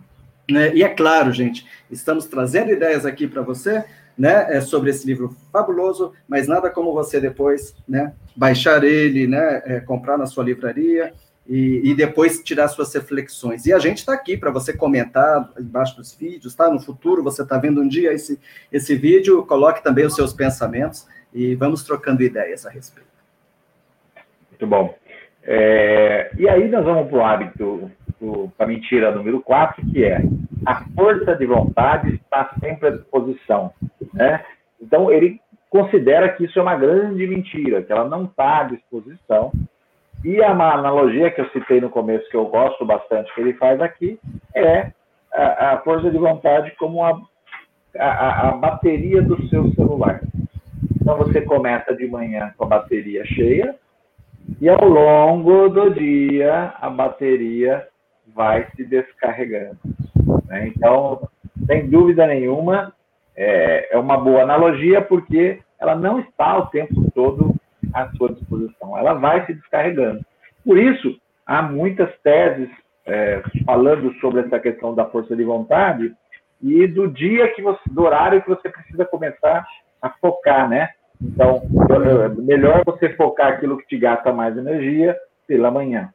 né? 0.49 0.73
E 0.75 0.83
é 0.83 0.89
claro, 0.89 1.33
gente, 1.33 1.67
estamos 1.91 2.27
trazendo 2.27 2.71
ideias 2.71 3.05
aqui 3.05 3.27
para 3.27 3.43
você, 3.43 3.85
né, 4.17 4.47
é 4.57 4.61
sobre 4.61 4.91
esse 4.91 5.07
livro 5.07 5.37
fabuloso, 5.53 6.13
mas 6.29 6.47
nada 6.47 6.71
como 6.71 6.93
você 6.93 7.21
depois, 7.21 7.75
né, 7.87 8.13
baixar 8.35 8.85
ele, 8.85 9.27
né, 9.27 9.63
é, 9.65 9.81
comprar 9.81 10.17
na 10.17 10.27
sua 10.27 10.45
livraria 10.45 11.13
e, 11.47 11.83
e, 11.85 11.95
depois 11.95 12.43
tirar 12.43 12.69
suas 12.69 12.95
reflexões. 12.95 13.67
E 13.67 13.73
a 13.73 13.79
gente 13.79 13.99
está 13.99 14.15
aqui 14.15 14.37
para 14.37 14.51
você 14.51 14.73
comentar 14.73 15.51
embaixo 15.59 15.97
dos 15.97 16.15
vídeos, 16.15 16.55
tá? 16.55 16.71
No 16.71 16.81
futuro 16.81 17.23
você 17.23 17.43
está 17.43 17.59
vendo 17.59 17.83
um 17.83 17.89
dia 17.89 18.15
esse, 18.15 18.41
esse 18.73 18.95
vídeo, 18.95 19.45
coloque 19.45 19.83
também 19.83 20.07
os 20.07 20.15
seus 20.15 20.33
pensamentos 20.33 21.07
e 21.35 21.55
vamos 21.55 21.83
trocando 21.85 22.23
ideias 22.23 22.65
a 22.65 22.71
respeito. 22.71 23.09
Muito 24.51 24.67
bom. 24.67 24.97
É, 25.43 26.31
e 26.39 26.49
aí 26.49 26.67
nós 26.69 26.83
vamos 26.83 27.11
para 27.11 27.19
o 27.19 27.25
hábito, 27.25 27.91
para 28.57 28.65
a 28.65 28.69
mentira 28.69 29.15
número 29.15 29.43
4, 29.43 29.85
que 29.93 30.03
é 30.03 30.23
a 30.65 30.85
força 30.95 31.35
de 31.35 31.45
vontade 31.45 32.15
está 32.15 32.51
sempre 32.59 32.89
à 32.89 32.91
disposição. 32.93 33.73
Né? 34.15 34.45
Então, 34.81 35.11
ele 35.11 35.41
considera 35.69 36.29
que 36.31 36.45
isso 36.45 36.59
é 36.59 36.63
uma 36.63 36.77
grande 36.77 37.27
mentira, 37.27 37.83
que 37.83 37.93
ela 37.93 38.09
não 38.09 38.25
está 38.25 38.61
à 38.61 38.63
disposição. 38.65 39.53
E 40.25 40.43
a 40.43 40.51
analogia 40.51 41.31
que 41.31 41.41
eu 41.41 41.51
citei 41.51 41.81
no 41.81 41.91
começo, 41.91 42.29
que 42.31 42.37
eu 42.37 42.47
gosto 42.47 42.85
bastante 42.87 43.35
que 43.35 43.41
ele 43.41 43.53
faz 43.55 43.81
aqui, 43.81 44.19
é 44.55 44.93
a, 45.33 45.73
a 45.73 45.79
força 45.81 46.11
de 46.11 46.17
vontade 46.17 46.71
como 46.79 47.05
a, 47.05 47.21
a, 47.99 48.49
a 48.49 48.53
bateria 48.53 49.21
do 49.21 49.37
seu 49.49 49.71
celular. 49.73 50.21
Então, 51.01 51.19
você 51.19 51.43
começa 51.43 51.95
de 51.95 52.07
manhã 52.07 52.55
com 52.57 52.65
a 52.65 52.69
bateria 52.69 53.25
cheia, 53.27 53.75
e 54.61 54.69
ao 54.69 54.89
longo 54.89 55.69
do 55.69 55.91
dia 55.91 56.75
a 56.81 56.89
bateria 56.89 57.87
vai 58.35 58.67
se 58.77 58.85
descarregando. 58.85 59.79
Né? 60.47 60.69
Então, 60.69 61.29
sem 61.67 61.89
dúvida 61.89 62.27
nenhuma, 62.27 62.94
é, 63.37 63.95
é 63.95 63.99
uma 63.99 64.17
boa 64.17 64.43
analogia 64.43 65.03
porque 65.03 65.61
ela 65.81 65.95
não 65.95 66.21
está 66.21 66.59
o 66.59 66.67
tempo 66.67 67.11
todo 67.15 67.55
à 67.93 68.09
sua 68.17 68.33
disposição, 68.33 68.97
ela 68.97 69.15
vai 69.15 69.45
se 69.47 69.55
descarregando. 69.55 70.25
Por 70.65 70.79
isso, 70.79 71.17
há 71.47 71.63
muitas 71.63 72.11
teses 72.23 72.69
é, 73.07 73.43
falando 73.65 74.13
sobre 74.15 74.41
essa 74.41 74.59
questão 74.59 74.95
da 74.95 75.05
força 75.05 75.37
de 75.37 75.45
vontade 75.45 76.13
e 76.63 76.87
do 76.87 77.09
dia 77.09 77.49
que 77.49 77.61
você, 77.61 77.81
do 77.91 78.03
horário 78.03 78.43
que 78.43 78.49
você 78.49 78.69
precisa 78.69 79.05
começar 79.05 79.67
a 80.01 80.11
focar, 80.11 80.69
né? 80.69 80.91
Então, 81.21 81.63
melhor 82.39 82.83
você 82.85 83.11
focar 83.11 83.53
aquilo 83.53 83.79
que 83.79 83.87
te 83.87 83.99
gasta 83.99 84.33
mais 84.33 84.57
energia 84.57 85.17
pela 85.47 85.71
manhã. 85.71 86.11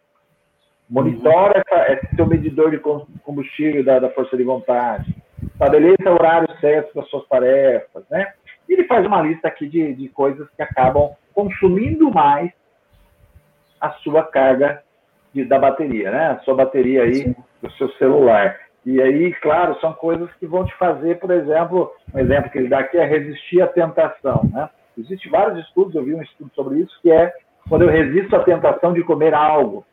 Monitora 0.89 1.55
uhum. 1.55 1.63
essa, 1.65 1.93
esse 1.93 2.15
seu 2.15 2.25
medidor 2.25 2.71
de 2.71 2.79
combustível 3.23 3.83
da, 3.83 3.99
da 3.99 4.09
força 4.09 4.35
de 4.35 4.43
vontade. 4.43 5.15
Estabeleça 5.59 6.09
o 6.09 6.13
horário 6.13 6.47
certo 6.61 6.93
para 6.93 7.03
suas 7.07 7.27
tarefas, 7.27 8.05
né? 8.09 8.31
E 8.67 8.73
ele 8.73 8.85
faz 8.85 9.05
uma 9.05 9.21
lista 9.21 9.49
aqui 9.49 9.67
de, 9.67 9.93
de 9.93 10.07
coisas 10.07 10.47
que 10.55 10.61
acabam 10.61 11.11
consumindo 11.33 12.09
mais 12.09 12.49
a 13.81 13.89
sua 13.95 14.23
carga 14.23 14.81
de, 15.33 15.43
da 15.43 15.59
bateria, 15.59 16.11
né? 16.11 16.27
A 16.27 16.39
sua 16.39 16.55
bateria 16.55 17.03
aí 17.03 17.15
Sim. 17.15 17.35
do 17.61 17.69
seu 17.73 17.89
celular. 17.93 18.57
E 18.85 19.01
aí, 19.01 19.33
claro, 19.33 19.77
são 19.81 19.91
coisas 19.91 20.31
que 20.35 20.47
vão 20.47 20.63
te 20.63 20.73
fazer, 20.77 21.19
por 21.19 21.29
exemplo, 21.29 21.91
um 22.13 22.19
exemplo 22.19 22.49
que 22.49 22.57
ele 22.57 22.69
dá 22.69 22.79
aqui 22.79 22.97
é 22.97 23.03
resistir 23.03 23.61
à 23.61 23.67
tentação, 23.67 24.49
né? 24.53 24.69
Existem 24.97 25.29
vários 25.29 25.59
estudos, 25.65 25.93
eu 25.93 26.05
vi 26.05 26.15
um 26.15 26.21
estudo 26.21 26.49
sobre 26.55 26.79
isso, 26.79 26.97
que 27.01 27.11
é 27.11 27.33
quando 27.67 27.81
eu 27.81 27.89
resisto 27.89 28.33
à 28.33 28.43
tentação 28.43 28.93
de 28.93 29.03
comer 29.03 29.33
algo. 29.33 29.85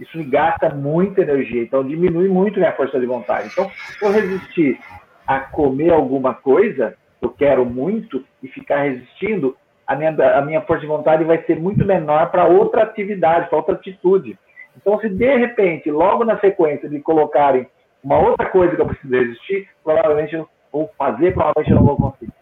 Isso 0.00 0.16
me 0.18 0.24
gasta 0.24 0.68
muita 0.70 1.22
energia, 1.22 1.62
então 1.62 1.86
diminui 1.86 2.28
muito 2.28 2.58
minha 2.58 2.72
força 2.72 2.98
de 2.98 3.06
vontade. 3.06 3.48
Então, 3.52 3.70
se 3.70 4.04
eu 4.04 4.10
resistir 4.10 4.80
a 5.26 5.40
comer 5.40 5.92
alguma 5.92 6.34
coisa, 6.34 6.94
eu 7.20 7.30
quero 7.30 7.64
muito, 7.64 8.24
e 8.42 8.48
ficar 8.48 8.82
resistindo, 8.82 9.56
a 9.86 9.94
minha, 9.94 10.10
a 10.10 10.42
minha 10.42 10.60
força 10.62 10.82
de 10.82 10.88
vontade 10.88 11.24
vai 11.24 11.42
ser 11.44 11.58
muito 11.58 11.84
menor 11.84 12.30
para 12.30 12.46
outra 12.46 12.82
atividade, 12.82 13.48
para 13.48 13.58
outra 13.58 13.74
atitude. 13.74 14.38
Então, 14.76 14.98
se 15.00 15.08
de 15.08 15.36
repente, 15.36 15.90
logo 15.90 16.24
na 16.24 16.38
sequência 16.40 16.88
de 16.88 16.98
colocarem 17.00 17.66
uma 18.02 18.18
outra 18.18 18.46
coisa 18.46 18.74
que 18.74 18.80
eu 18.80 18.86
preciso 18.86 19.14
resistir, 19.14 19.68
provavelmente 19.84 20.34
eu 20.34 20.48
vou 20.72 20.90
fazer, 20.98 21.32
provavelmente 21.32 21.70
eu 21.70 21.76
não 21.76 21.84
vou 21.84 21.96
conseguir. 21.96 22.32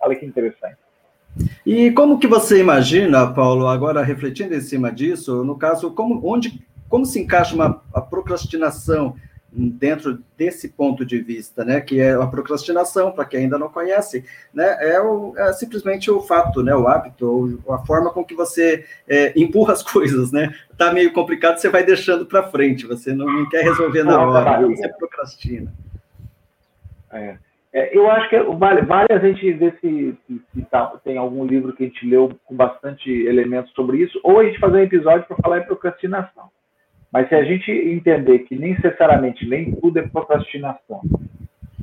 Olha 0.00 0.14
que 0.14 0.26
interessante. 0.26 0.76
E 1.66 1.90
como 1.92 2.18
que 2.18 2.26
você 2.26 2.60
imagina, 2.60 3.26
Paulo, 3.32 3.66
agora 3.66 4.02
refletindo 4.02 4.54
em 4.54 4.60
cima 4.60 4.92
disso, 4.92 5.42
no 5.42 5.58
caso, 5.58 5.92
como, 5.92 6.20
onde, 6.24 6.64
como 6.94 7.04
se 7.04 7.18
encaixa 7.18 7.56
uma, 7.56 7.82
a 7.92 8.00
procrastinação 8.00 9.16
dentro 9.52 10.22
desse 10.38 10.68
ponto 10.68 11.04
de 11.04 11.20
vista, 11.20 11.64
né, 11.64 11.80
que 11.80 12.00
é 12.00 12.12
a 12.12 12.24
procrastinação, 12.24 13.10
para 13.10 13.24
quem 13.24 13.40
ainda 13.40 13.58
não 13.58 13.68
conhece, 13.68 14.24
né, 14.54 14.76
é, 14.78 15.00
o, 15.00 15.34
é, 15.36 15.52
simplesmente 15.54 16.08
o 16.08 16.20
fato, 16.20 16.62
né, 16.62 16.72
o 16.72 16.86
hábito, 16.86 17.60
a 17.68 17.78
forma 17.78 18.12
com 18.12 18.24
que 18.24 18.32
você 18.32 18.86
é, 19.08 19.32
empurra 19.36 19.72
as 19.72 19.82
coisas, 19.92 20.30
né, 20.30 20.54
tá 20.78 20.92
meio 20.92 21.12
complicado, 21.12 21.56
você 21.56 21.68
vai 21.68 21.82
deixando 21.82 22.24
para 22.26 22.44
frente, 22.44 22.86
você 22.86 23.12
não, 23.12 23.48
quer 23.48 23.64
resolver 23.64 24.04
na 24.04 24.24
hora, 24.24 24.64
você 24.64 24.88
procrastina. 24.90 25.74
É. 27.10 27.38
É, 27.72 27.98
eu 27.98 28.08
acho 28.08 28.30
que 28.30 28.38
vale, 28.38 28.82
vale 28.82 29.08
a 29.10 29.18
gente 29.18 29.52
ver 29.54 29.76
se, 29.80 30.16
se, 30.28 30.40
se 30.54 30.62
tá, 30.66 30.96
tem 31.02 31.18
algum 31.18 31.44
livro 31.44 31.72
que 31.72 31.82
a 31.82 31.86
gente 31.88 32.06
leu 32.06 32.38
com 32.44 32.54
bastante 32.54 33.10
elementos 33.10 33.72
sobre 33.72 33.96
isso, 33.96 34.20
ou 34.22 34.38
a 34.38 34.44
gente 34.44 34.60
fazer 34.60 34.76
um 34.76 34.84
episódio 34.84 35.26
para 35.26 35.36
falar 35.38 35.58
em 35.58 35.64
procrastinação. 35.64 36.54
Mas 37.14 37.28
se 37.28 37.34
a 37.36 37.44
gente 37.44 37.70
entender 37.70 38.40
que 38.40 38.56
nem 38.56 38.72
necessariamente 38.72 39.48
nem 39.48 39.70
tudo 39.76 40.00
é 40.00 40.02
procrastinação, 40.02 41.00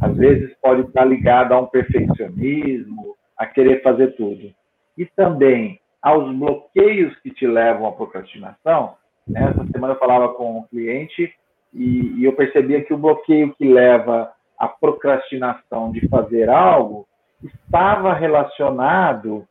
às 0.02 0.18
vezes 0.18 0.54
pode 0.62 0.82
estar 0.82 1.06
ligado 1.06 1.54
a 1.54 1.62
um 1.62 1.68
perfeccionismo, 1.68 3.16
a 3.38 3.46
querer 3.46 3.82
fazer 3.82 4.14
tudo. 4.18 4.52
E 4.98 5.06
também 5.06 5.80
aos 6.02 6.36
bloqueios 6.36 7.18
que 7.22 7.32
te 7.32 7.48
levam 7.48 7.88
à 7.88 7.94
procrastinação. 7.94 8.96
Né? 9.26 9.42
Essa 9.42 9.66
semana 9.72 9.94
eu 9.94 10.00
falava 10.00 10.34
com 10.34 10.60
um 10.60 10.64
cliente 10.64 11.34
e, 11.74 12.20
e 12.20 12.26
eu 12.26 12.34
percebia 12.34 12.84
que 12.84 12.94
o 12.94 12.98
bloqueio 12.98 13.56
que 13.56 13.66
leva 13.66 14.34
a 14.60 14.68
procrastinação 14.68 15.94
de 15.94 16.10
fazer 16.10 16.50
algo 16.50 17.08
estava 17.42 18.14
relacionado 18.14 19.48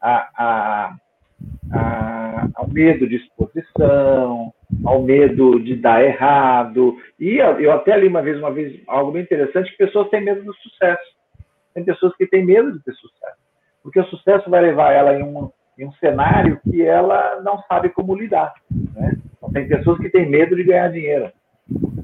a, 0.00 0.28
a, 0.38 0.96
a, 1.70 2.48
ao 2.54 2.66
medo 2.66 3.06
de 3.06 3.16
exposição, 3.16 4.54
ao 4.84 5.02
medo 5.02 5.58
de 5.60 5.76
dar 5.76 6.04
errado. 6.04 6.96
E 7.18 7.36
eu 7.36 7.72
até 7.72 7.96
li 7.98 8.08
uma 8.08 8.22
vez, 8.22 8.38
uma 8.38 8.50
vez 8.50 8.80
algo 8.86 9.12
bem 9.12 9.22
interessante, 9.22 9.70
que 9.70 9.78
pessoas 9.78 10.08
têm 10.10 10.22
medo 10.22 10.42
do 10.42 10.54
sucesso. 10.54 11.16
Tem 11.74 11.84
pessoas 11.84 12.14
que 12.16 12.26
têm 12.26 12.44
medo 12.44 12.72
de 12.72 12.82
ter 12.82 12.92
sucesso. 12.94 13.38
Porque 13.82 14.00
o 14.00 14.06
sucesso 14.06 14.50
vai 14.50 14.60
levar 14.60 14.92
ela 14.92 15.14
em 15.18 15.22
um, 15.22 15.50
em 15.78 15.86
um 15.86 15.92
cenário 15.92 16.60
que 16.62 16.82
ela 16.82 17.40
não 17.42 17.62
sabe 17.62 17.88
como 17.90 18.14
lidar. 18.14 18.52
Né? 18.70 19.16
Então, 19.36 19.52
tem 19.52 19.68
pessoas 19.68 19.98
que 19.98 20.10
têm 20.10 20.28
medo 20.28 20.56
de 20.56 20.64
ganhar 20.64 20.90
dinheiro. 20.90 21.30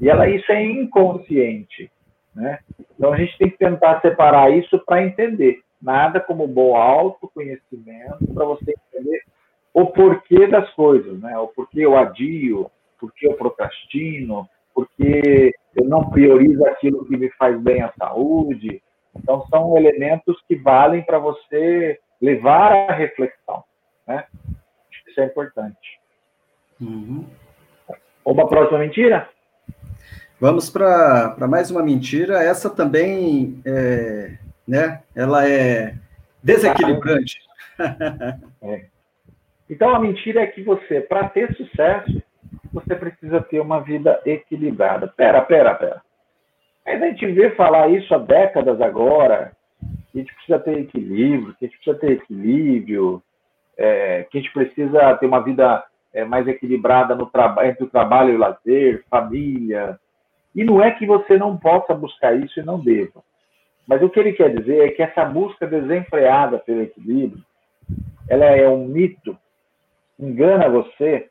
E 0.01 0.09
ela, 0.09 0.29
isso 0.29 0.51
é 0.51 0.63
inconsciente. 0.63 1.91
Né? 2.35 2.59
Então 2.95 3.13
a 3.13 3.17
gente 3.17 3.37
tem 3.37 3.49
que 3.49 3.57
tentar 3.57 4.01
separar 4.01 4.51
isso 4.51 4.77
para 4.85 5.03
entender. 5.03 5.59
Nada 5.81 6.19
como 6.19 6.47
bom 6.47 6.75
autoconhecimento 6.75 8.33
para 8.33 8.45
você 8.45 8.73
entender 8.93 9.21
o 9.75 9.87
porquê 9.87 10.47
das 10.47 10.73
coisas, 10.73 11.19
né? 11.19 11.37
O 11.37 11.49
porquê 11.49 11.81
eu 11.81 11.97
adio, 11.97 12.71
porquê 12.97 13.27
eu 13.27 13.33
procrastino, 13.33 14.49
porque 14.73 15.53
eu 15.75 15.83
não 15.83 16.09
priorizo 16.09 16.65
aquilo 16.65 17.05
que 17.05 17.17
me 17.17 17.29
faz 17.31 17.59
bem 17.59 17.81
à 17.81 17.91
saúde. 17.99 18.81
Então, 19.13 19.45
são 19.47 19.77
elementos 19.77 20.41
que 20.47 20.55
valem 20.55 21.03
para 21.03 21.19
você 21.19 21.99
levar 22.21 22.71
à 22.89 22.93
reflexão. 22.93 23.65
Né? 24.07 24.23
Isso 25.09 25.19
é 25.19 25.25
importante. 25.25 25.99
Uhum. 26.79 27.25
Uma 28.23 28.47
próxima 28.47 28.79
mentira? 28.79 29.27
Vamos 30.39 30.69
para 30.69 31.35
mais 31.49 31.69
uma 31.69 31.83
mentira. 31.83 32.41
Essa 32.41 32.69
também, 32.69 33.61
é, 33.65 34.37
né? 34.65 35.03
Ela 35.13 35.49
é 35.49 35.95
desequilibrante. 36.41 37.39
É. 38.61 38.94
Então, 39.69 39.95
a 39.95 39.99
mentira 39.99 40.41
é 40.41 40.47
que 40.47 40.61
você, 40.61 41.01
para 41.01 41.27
ter 41.29 41.53
sucesso, 41.55 42.21
você 42.71 42.95
precisa 42.95 43.41
ter 43.41 43.59
uma 43.59 43.79
vida 43.79 44.21
equilibrada. 44.25 45.07
Pera, 45.07 45.41
pera, 45.41 45.73
pera. 45.73 46.01
Aí 46.85 47.01
a 47.01 47.07
gente 47.07 47.25
vê 47.31 47.49
falar 47.51 47.89
isso 47.89 48.13
há 48.13 48.17
décadas 48.17 48.79
agora, 48.79 49.53
que 50.11 50.19
a 50.19 50.21
gente 50.21 50.33
precisa 50.35 50.59
ter 50.59 50.79
equilíbrio, 50.79 51.55
que 51.55 51.65
a 51.65 51.67
gente 51.67 51.77
precisa 51.77 51.99
ter 51.99 52.11
equilíbrio, 52.11 53.23
é, 53.77 54.23
que 54.29 54.37
a 54.37 54.41
gente 54.41 54.53
precisa 54.53 55.15
ter 55.15 55.25
uma 55.25 55.41
vida 55.41 55.83
é, 56.13 56.23
mais 56.23 56.47
equilibrada 56.47 57.15
no 57.15 57.29
entre 57.63 57.83
o 57.83 57.89
trabalho 57.89 58.33
e 58.33 58.35
o 58.35 58.39
lazer, 58.39 59.03
família. 59.09 59.99
E 60.53 60.63
não 60.63 60.81
é 60.81 60.91
que 60.91 61.05
você 61.05 61.37
não 61.37 61.57
possa 61.57 61.93
buscar 61.93 62.37
isso 62.37 62.59
e 62.59 62.63
não 62.63 62.79
deva. 62.79 63.23
Mas 63.87 64.01
o 64.01 64.09
que 64.09 64.19
ele 64.19 64.33
quer 64.33 64.55
dizer 64.55 64.85
é 64.85 64.91
que 64.91 65.01
essa 65.01 65.25
busca 65.25 65.67
desenfreada 65.67 66.59
pelo 66.59 66.81
equilíbrio, 66.81 67.43
ela 68.29 68.45
é 68.45 68.67
um 68.67 68.87
mito, 68.87 69.37
engana 70.19 70.69
você, 70.69 71.29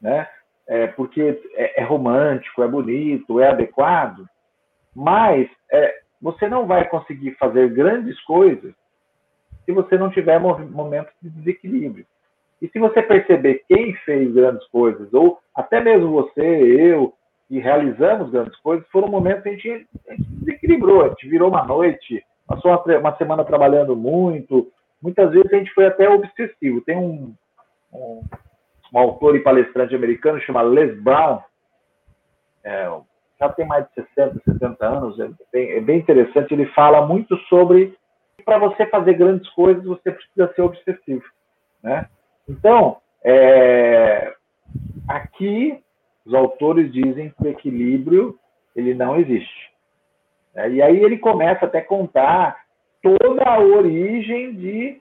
né? 0.00 0.28
É, 0.66 0.86
porque 0.86 1.40
é, 1.54 1.82
é 1.82 1.84
romântico, 1.84 2.62
é 2.62 2.68
bonito, 2.68 3.40
é 3.40 3.48
adequado, 3.48 4.24
mas 4.94 5.48
é, 5.70 6.00
você 6.20 6.48
não 6.48 6.66
vai 6.66 6.88
conseguir 6.88 7.32
fazer 7.32 7.68
grandes 7.70 8.20
coisas 8.22 8.72
se 9.64 9.72
você 9.72 9.96
não 9.96 10.10
tiver 10.10 10.38
momentos 10.38 11.12
de 11.20 11.30
desequilíbrio. 11.30 12.06
E 12.60 12.68
se 12.68 12.78
você 12.78 13.02
perceber 13.02 13.64
quem 13.68 13.94
fez 14.04 14.32
grandes 14.32 14.66
coisas, 14.68 15.12
ou 15.12 15.40
até 15.54 15.80
mesmo 15.80 16.12
você, 16.12 16.40
eu, 16.40 17.12
que 17.48 17.58
realizamos 17.58 18.30
grandes 18.30 18.56
coisas, 18.60 18.86
foram 18.88 19.08
momentos 19.08 19.42
que 19.42 19.48
a 19.48 19.52
gente, 19.52 19.86
a 20.08 20.14
gente 20.14 20.28
desequilibrou, 20.30 21.04
a 21.04 21.08
gente 21.08 21.28
virou 21.28 21.48
uma 21.48 21.64
noite, 21.64 22.24
passou 22.46 22.70
uma, 22.70 22.98
uma, 22.98 23.16
semana 23.16 23.44
trabalhando 23.44 23.96
muito, 23.96 24.70
muitas 25.02 25.32
vezes 25.32 25.52
a 25.52 25.56
gente 25.56 25.74
foi 25.74 25.86
até 25.86 26.08
obsessivo. 26.08 26.80
Tem 26.82 26.96
um, 26.96 27.34
um, 27.92 28.22
um 28.92 28.98
autor 28.98 29.36
e 29.36 29.40
palestrante 29.40 29.94
americano 29.94 30.40
chamado 30.40 30.68
Les 30.68 31.00
Brown, 31.02 31.40
é, 32.64 32.90
já 33.38 33.48
tem 33.48 33.66
mais 33.66 33.86
de 33.88 33.94
60, 34.14 34.40
70 34.44 34.86
anos, 34.86 35.18
é 35.18 35.28
bem, 35.52 35.70
é 35.72 35.80
bem 35.80 35.98
interessante. 35.98 36.54
Ele 36.54 36.66
fala 36.66 37.06
muito 37.06 37.36
sobre 37.48 37.96
para 38.44 38.58
você 38.58 38.86
fazer 38.86 39.14
grandes 39.14 39.48
coisas 39.50 39.84
você 39.84 40.10
precisa 40.10 40.52
ser 40.54 40.62
obsessivo, 40.62 41.24
né? 41.82 42.08
Então, 42.48 42.98
é, 43.24 44.34
aqui 45.08 45.80
os 46.24 46.34
autores 46.34 46.92
dizem 46.92 47.30
que 47.30 47.44
o 47.44 47.48
equilíbrio 47.48 48.38
ele 48.74 48.94
não 48.94 49.16
existe. 49.16 49.72
É, 50.54 50.68
e 50.70 50.82
aí 50.82 51.02
ele 51.02 51.18
começa 51.18 51.66
até 51.66 51.78
a 51.78 51.84
contar 51.84 52.62
toda 53.02 53.42
a 53.44 53.58
origem 53.58 54.54
de, 54.54 55.00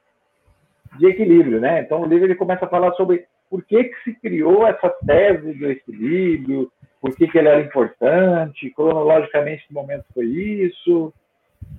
de 0.97 1.08
equilíbrio, 1.08 1.60
né? 1.60 1.82
Então 1.82 2.01
o 2.01 2.06
livro 2.06 2.25
ele 2.25 2.36
começa 2.36 2.65
a 2.65 2.69
falar 2.69 2.91
sobre 2.93 3.25
por 3.49 3.63
que, 3.63 3.84
que 3.84 4.04
se 4.04 4.13
criou 4.19 4.65
essa 4.65 4.89
tese 5.06 5.54
do 5.54 5.69
equilíbrio, 5.69 6.71
por 6.99 7.15
que, 7.15 7.27
que 7.27 7.38
ele 7.38 7.47
era 7.47 7.62
importante, 7.62 8.69
cronologicamente 8.71 9.67
que 9.67 9.73
momento 9.73 10.06
foi 10.13 10.25
isso, 10.25 11.13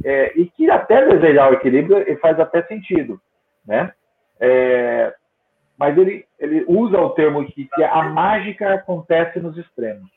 é, 0.05 0.33
e 0.39 0.47
que 0.47 0.71
até 0.71 1.07
desejar 1.07 1.51
o 1.51 1.55
equilíbrio 1.55 2.19
faz 2.19 2.39
até 2.39 2.63
sentido, 2.65 3.21
né? 3.67 3.93
É, 4.41 5.15
mas 5.79 5.97
ele, 5.97 6.25
ele 6.39 6.65
usa 6.69 7.01
o 7.01 7.11
termo 7.11 7.41
aqui 7.41 7.69
que 7.75 7.83
a 7.83 8.03
mágica 8.03 8.75
acontece 8.75 9.41
nos 9.41 9.57
extremos. 9.57 10.11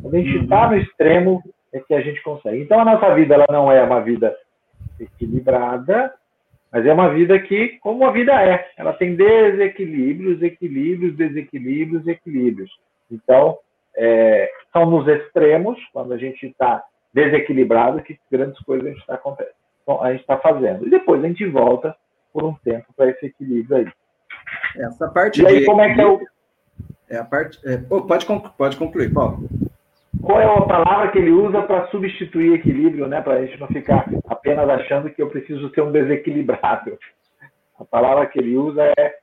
Quando 0.00 0.16
a 0.16 0.18
gente 0.18 0.42
está 0.42 0.68
no 0.68 0.76
extremo 0.76 1.42
é 1.72 1.80
que 1.80 1.94
a 1.94 2.00
gente 2.00 2.22
consegue. 2.22 2.62
Então 2.62 2.80
a 2.80 2.84
nossa 2.84 3.14
vida 3.14 3.34
ela 3.34 3.46
não 3.50 3.70
é 3.70 3.82
uma 3.82 4.00
vida 4.00 4.36
equilibrada, 4.98 6.12
mas 6.74 6.84
é 6.84 6.92
uma 6.92 7.08
vida 7.14 7.38
que, 7.38 7.78
como 7.78 8.04
a 8.04 8.10
vida 8.10 8.32
é, 8.32 8.68
ela 8.76 8.92
tem 8.94 9.14
desequilíbrios, 9.14 10.42
equilíbrios, 10.42 11.14
desequilíbrios, 11.16 12.04
equilíbrios. 12.08 12.68
Então, 13.08 13.56
é, 13.96 14.50
são 14.72 14.84
nos 14.84 15.06
extremos, 15.06 15.78
quando 15.92 16.12
a 16.12 16.18
gente 16.18 16.44
está 16.46 16.82
desequilibrado, 17.12 18.02
que 18.02 18.18
grandes 18.28 18.58
coisas 18.64 18.88
a 18.88 18.90
gente 18.90 18.98
está 18.98 19.20
está 20.16 20.36
fazendo. 20.38 20.84
E 20.84 20.90
depois 20.90 21.22
a 21.22 21.28
gente 21.28 21.46
volta 21.46 21.94
por 22.32 22.42
um 22.42 22.54
tempo 22.54 22.86
para 22.96 23.08
esse 23.10 23.26
equilíbrio 23.26 23.76
aí. 23.76 23.88
Essa 24.76 25.06
parte 25.06 25.42
e 25.42 25.46
aí, 25.46 25.60
de... 25.60 25.66
como 25.66 25.80
é 25.80 25.94
que 25.94 26.00
é 26.00 26.06
o. 26.06 26.20
É 27.08 27.16
a 27.18 27.24
parte. 27.24 27.60
É... 27.64 27.76
Pode, 27.76 28.26
pode 28.58 28.76
concluir, 28.76 29.14
Paulo. 29.14 29.48
Qual 30.24 30.40
é 30.40 30.44
a 30.44 30.62
palavra 30.62 31.10
que 31.10 31.18
ele 31.18 31.30
usa 31.30 31.62
para 31.62 31.86
substituir 31.88 32.54
equilíbrio, 32.54 33.06
né? 33.06 33.20
Para 33.20 33.34
a 33.34 33.44
gente 33.44 33.60
não 33.60 33.68
ficar 33.68 34.06
apenas 34.26 34.68
achando 34.68 35.10
que 35.10 35.20
eu 35.20 35.28
preciso 35.28 35.68
ser 35.70 35.82
um 35.82 35.92
desequilibrado. 35.92 36.98
A 37.78 37.84
palavra 37.84 38.26
que 38.26 38.38
ele 38.38 38.56
usa 38.56 38.82
é 38.98 39.16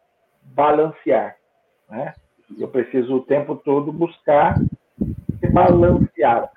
balancear, 0.44 1.36
né? 1.90 2.14
Eu 2.60 2.68
preciso 2.68 3.16
o 3.16 3.22
tempo 3.22 3.56
todo 3.56 3.92
buscar 3.92 4.56
se 5.40 5.48
balancear. 5.52 6.50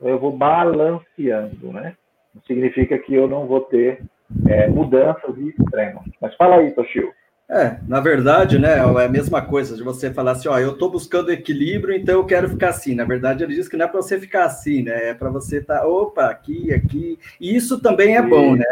Eu 0.00 0.18
vou 0.18 0.32
balanceando, 0.32 1.72
né? 1.72 1.94
Não 2.34 2.42
significa 2.42 2.98
que 2.98 3.14
eu 3.14 3.28
não 3.28 3.46
vou 3.46 3.62
ter 3.62 4.02
é, 4.48 4.68
mudanças 4.68 5.36
e 5.36 5.48
extremos. 5.48 6.04
Mas 6.20 6.34
fala 6.36 6.56
aí, 6.56 6.70
Toshio. 6.70 7.12
É, 7.50 7.78
na 7.88 7.98
verdade, 7.98 8.58
né, 8.58 8.76
é 8.76 9.04
a 9.04 9.08
mesma 9.08 9.40
coisa 9.40 9.74
de 9.74 9.82
você 9.82 10.12
falar 10.12 10.32
assim, 10.32 10.48
ó, 10.48 10.58
eu 10.58 10.72
estou 10.72 10.90
buscando 10.90 11.32
equilíbrio, 11.32 11.96
então 11.96 12.16
eu 12.16 12.26
quero 12.26 12.50
ficar 12.50 12.68
assim. 12.68 12.94
Na 12.94 13.04
verdade, 13.04 13.42
ele 13.42 13.54
diz 13.54 13.66
que 13.66 13.76
não 13.76 13.86
é 13.86 13.88
para 13.88 14.02
você 14.02 14.20
ficar 14.20 14.44
assim, 14.44 14.82
né, 14.82 15.08
é 15.08 15.14
para 15.14 15.30
você 15.30 15.56
estar, 15.56 15.78
tá, 15.78 15.86
opa, 15.86 16.26
aqui, 16.26 16.74
aqui. 16.74 17.18
E 17.40 17.56
isso 17.56 17.80
também 17.80 18.16
é 18.16 18.22
bom, 18.22 18.54
né? 18.54 18.66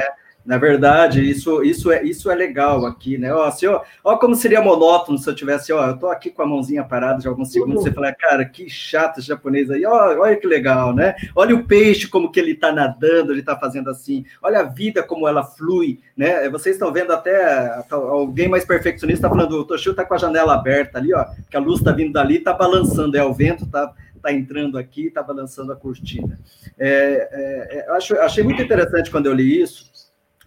Na 0.46 0.58
verdade, 0.58 1.28
isso, 1.28 1.60
isso, 1.64 1.90
é, 1.90 2.04
isso 2.04 2.30
é 2.30 2.34
legal 2.34 2.86
aqui, 2.86 3.18
né? 3.18 3.34
Ó, 3.34 3.42
assim, 3.42 3.66
ó, 3.66 3.82
ó, 4.04 4.16
como 4.16 4.36
seria 4.36 4.62
monótono 4.62 5.18
se 5.18 5.28
eu 5.28 5.34
tivesse, 5.34 5.72
ó, 5.72 5.88
eu 5.88 5.98
tô 5.98 6.06
aqui 6.06 6.30
com 6.30 6.40
a 6.40 6.46
mãozinha 6.46 6.84
parada 6.84 7.18
de 7.18 7.26
alguns 7.26 7.50
segundos, 7.50 7.82
você 7.82 7.90
fala, 7.90 8.14
cara, 8.14 8.44
que 8.44 8.68
chato 8.70 9.18
esse 9.18 9.26
japonês 9.26 9.70
aí, 9.72 9.84
ó, 9.84 10.20
olha 10.20 10.36
que 10.36 10.46
legal, 10.46 10.94
né? 10.94 11.16
Olha 11.34 11.52
o 11.52 11.64
peixe 11.64 12.06
como 12.06 12.30
que 12.30 12.38
ele 12.38 12.54
tá 12.54 12.70
nadando, 12.70 13.32
ele 13.32 13.42
tá 13.42 13.56
fazendo 13.56 13.90
assim, 13.90 14.24
olha 14.40 14.60
a 14.60 14.62
vida 14.62 15.02
como 15.02 15.26
ela 15.26 15.42
flui, 15.42 15.98
né? 16.16 16.48
Vocês 16.48 16.76
estão 16.76 16.92
vendo 16.92 17.12
até 17.12 17.82
alguém 17.90 18.48
mais 18.48 18.64
perfeccionista 18.64 19.28
tá 19.28 19.34
falando, 19.34 19.52
o 19.58 19.64
Toshio 19.64 19.94
tá 19.94 20.04
com 20.04 20.14
a 20.14 20.18
janela 20.18 20.54
aberta 20.54 20.98
ali, 20.98 21.12
ó, 21.12 21.26
que 21.50 21.56
a 21.56 21.60
luz 21.60 21.82
tá 21.82 21.90
vindo 21.90 22.12
dali, 22.12 22.38
tá 22.38 22.52
balançando, 22.52 23.16
é 23.16 23.24
o 23.24 23.34
vento, 23.34 23.66
tá 23.66 23.92
está 24.26 24.32
entrando 24.32 24.76
aqui, 24.76 25.06
está 25.06 25.22
balançando 25.22 25.72
a 25.72 25.76
cortina. 25.76 26.38
É, 26.76 27.28
é, 27.30 27.78
é 27.78 27.90
acho, 27.92 28.18
achei 28.18 28.42
muito 28.42 28.60
interessante 28.60 29.10
quando 29.10 29.26
eu 29.26 29.32
li 29.32 29.60
isso, 29.60 29.90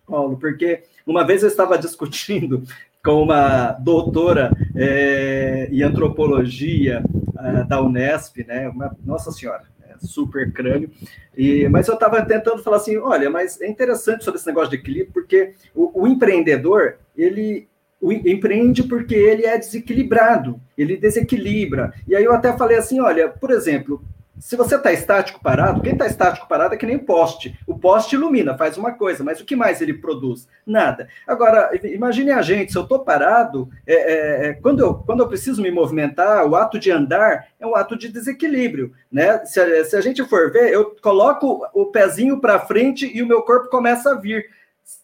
Paulo, 0.09 0.37
porque 0.37 0.83
uma 1.05 1.25
vez 1.25 1.43
eu 1.43 1.47
estava 1.47 1.77
discutindo 1.77 2.63
com 3.03 3.23
uma 3.23 3.71
doutora 3.73 4.51
é, 4.75 5.69
em 5.71 5.83
antropologia 5.83 7.03
uh, 7.05 7.67
da 7.67 7.81
Unesp, 7.81 8.45
né? 8.45 8.67
Uma, 8.67 8.95
nossa 9.05 9.31
senhora, 9.31 9.63
é, 9.87 9.95
super 10.05 10.51
crânio. 10.51 10.89
E, 11.37 11.69
mas 11.69 11.87
eu 11.87 11.93
estava 11.93 12.21
tentando 12.25 12.61
falar 12.61 12.77
assim, 12.77 12.97
olha, 12.97 13.29
mas 13.29 13.61
é 13.61 13.67
interessante 13.69 14.23
sobre 14.23 14.39
esse 14.39 14.47
negócio 14.47 14.71
de 14.71 14.75
equilíbrio, 14.77 15.13
porque 15.13 15.53
o, 15.73 16.03
o 16.03 16.07
empreendedor 16.07 16.95
ele 17.15 17.69
o, 18.01 18.11
empreende 18.11 18.83
porque 18.83 19.15
ele 19.15 19.45
é 19.45 19.57
desequilibrado, 19.57 20.59
ele 20.77 20.97
desequilibra. 20.97 21.93
E 22.07 22.15
aí 22.15 22.23
eu 22.23 22.33
até 22.33 22.55
falei 22.57 22.77
assim, 22.77 22.99
olha, 22.99 23.27
por 23.27 23.51
exemplo, 23.51 24.01
se 24.39 24.55
você 24.55 24.75
está 24.75 24.91
estático 24.91 25.41
parado, 25.41 25.81
quem 25.81 25.93
está 25.93 26.07
estático 26.07 26.47
parado 26.47 26.73
é 26.73 26.77
que 26.77 26.85
nem 26.85 26.97
poste. 26.97 27.59
O 27.67 27.77
poste 27.77 28.15
ilumina, 28.15 28.57
faz 28.57 28.77
uma 28.77 28.93
coisa, 28.93 29.23
mas 29.23 29.39
o 29.39 29.45
que 29.45 29.55
mais 29.55 29.81
ele 29.81 29.93
produz? 29.93 30.47
Nada. 30.65 31.07
Agora, 31.27 31.71
imagine 31.83 32.31
a 32.31 32.41
gente, 32.41 32.71
se 32.71 32.77
eu 32.77 32.83
estou 32.83 32.99
parado, 32.99 33.69
é, 33.85 33.93
é, 33.93 34.47
é, 34.47 34.53
quando, 34.53 34.79
eu, 34.79 34.93
quando 34.95 35.21
eu 35.21 35.27
preciso 35.27 35.61
me 35.61 35.69
movimentar, 35.69 36.45
o 36.45 36.55
ato 36.55 36.79
de 36.79 36.89
andar 36.89 37.47
é 37.59 37.67
um 37.67 37.75
ato 37.75 37.97
de 37.97 38.07
desequilíbrio. 38.07 38.93
Né? 39.11 39.45
Se, 39.45 39.85
se 39.85 39.95
a 39.95 40.01
gente 40.01 40.23
for 40.25 40.51
ver, 40.51 40.71
eu 40.71 40.95
coloco 41.01 41.67
o 41.73 41.87
pezinho 41.87 42.39
para 42.39 42.59
frente 42.59 43.11
e 43.13 43.21
o 43.21 43.27
meu 43.27 43.41
corpo 43.41 43.69
começa 43.69 44.11
a 44.11 44.15
vir 44.15 44.45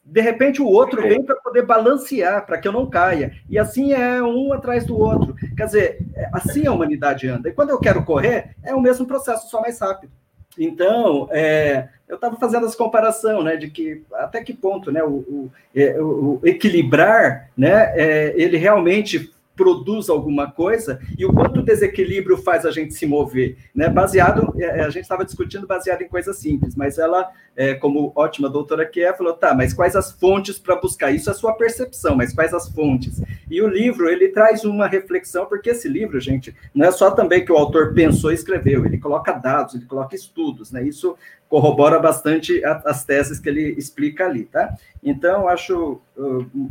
de 0.04 0.22
repente 0.22 0.62
o 0.62 0.68
outro 0.68 1.02
vem 1.02 1.24
para 1.24 1.36
poder 1.38 1.66
balancear, 1.66 2.46
para 2.46 2.58
que 2.58 2.68
eu 2.68 2.72
não 2.72 2.90
caia. 2.90 3.34
E 3.50 3.58
assim 3.58 3.94
é 3.94 4.22
um 4.22 4.54
atrás 4.54 4.86
do 4.86 4.98
outro. 4.98 5.36
Quer 5.56 5.66
dizer, 5.66 6.06
é, 6.16 6.30
assim 6.32 6.68
a 6.68 6.72
humanidade 6.72 7.28
anda. 7.28 7.50
E 7.50 7.54
quando 7.54 7.72
eu 7.72 7.80
quero 7.80 8.04
correr, 8.04 8.56
é 8.64 8.74
o 8.76 8.82
mesmo 8.82 9.08
processo, 9.08 9.50
só 9.50 9.62
mais 9.62 9.80
rápido. 9.80 10.12
Então, 10.58 11.28
é, 11.32 11.90
eu 12.08 12.16
estava 12.16 12.38
fazendo 12.38 12.66
essa 12.66 12.78
comparação, 12.78 13.44
né, 13.44 13.58
de 13.58 13.70
que 13.70 14.04
até 14.14 14.44
que 14.44 14.54
ponto, 14.54 14.92
né, 14.92 15.04
o, 15.04 15.16
o, 15.16 15.52
é, 15.76 16.00
o 16.00 16.40
equilibrar, 16.44 17.50
né, 17.58 17.92
é, 17.96 18.34
ele 18.38 18.58
realmente 18.58 19.34
produz 19.56 20.10
alguma 20.10 20.52
coisa 20.52 21.00
e 21.18 21.26
o 21.26 21.34
quanto 21.34 21.60
o 21.60 21.64
desequilíbrio 21.64 22.38
faz 22.38 22.66
a 22.66 22.72
gente 22.72 22.94
se 22.94 23.06
mover, 23.06 23.58
né? 23.74 23.90
Baseado, 23.90 24.54
é, 24.58 24.82
a 24.82 24.90
gente 24.90 25.04
estava 25.04 25.26
discutindo 25.26 25.66
baseado 25.66 26.02
em 26.02 26.08
coisas 26.08 26.38
simples, 26.38 26.76
mas 26.76 26.98
ela, 26.98 27.32
é, 27.56 27.74
como 27.74 28.12
ótima 28.16 28.50
doutora 28.50 28.86
que 28.86 29.02
é, 29.02 29.14
falou, 29.14 29.34
tá, 29.34 29.54
mas 29.54 29.74
quais 29.74 29.96
as 29.96 30.12
fontes 30.12 30.60
para 30.60 30.76
buscar? 30.76 31.12
Isso 31.12 31.30
é 31.30 31.32
a 31.32 31.36
sua 31.36 31.54
percepção, 31.54 32.16
mas 32.16 32.34
quais 32.34 32.54
as 32.54 32.70
fontes? 32.70 33.22
E 33.50 33.62
o 33.62 33.68
livro, 33.68 34.10
ele 34.10 34.30
traz 34.30 34.64
uma 34.64 34.88
reflexão, 34.88 35.46
porque 35.46 35.70
esse 35.70 35.88
livro, 35.88 36.20
gente, 36.20 36.56
não 36.74 36.88
é 36.88 36.92
só 36.92 37.12
também 37.12 37.46
que 37.46 37.52
o 37.52 37.58
autor 37.58 37.94
pensou 37.94 38.32
e 38.32 38.36
escreveu, 38.36 38.86
ele 38.86 38.98
coloca 38.98 39.32
dados, 39.34 39.76
ele 39.76 39.86
coloca 39.86 40.16
estudos, 40.16 40.72
né? 40.72 40.84
Isso 40.84 41.16
corrobora 41.48 42.00
bastante 42.00 42.62
as 42.66 43.04
teses 43.04 43.40
que 43.40 43.48
ele 43.48 43.76
explica 43.78 44.26
ali, 44.26 44.46
tá? 44.46 44.76
Então, 45.04 45.48
acho, 45.48 46.02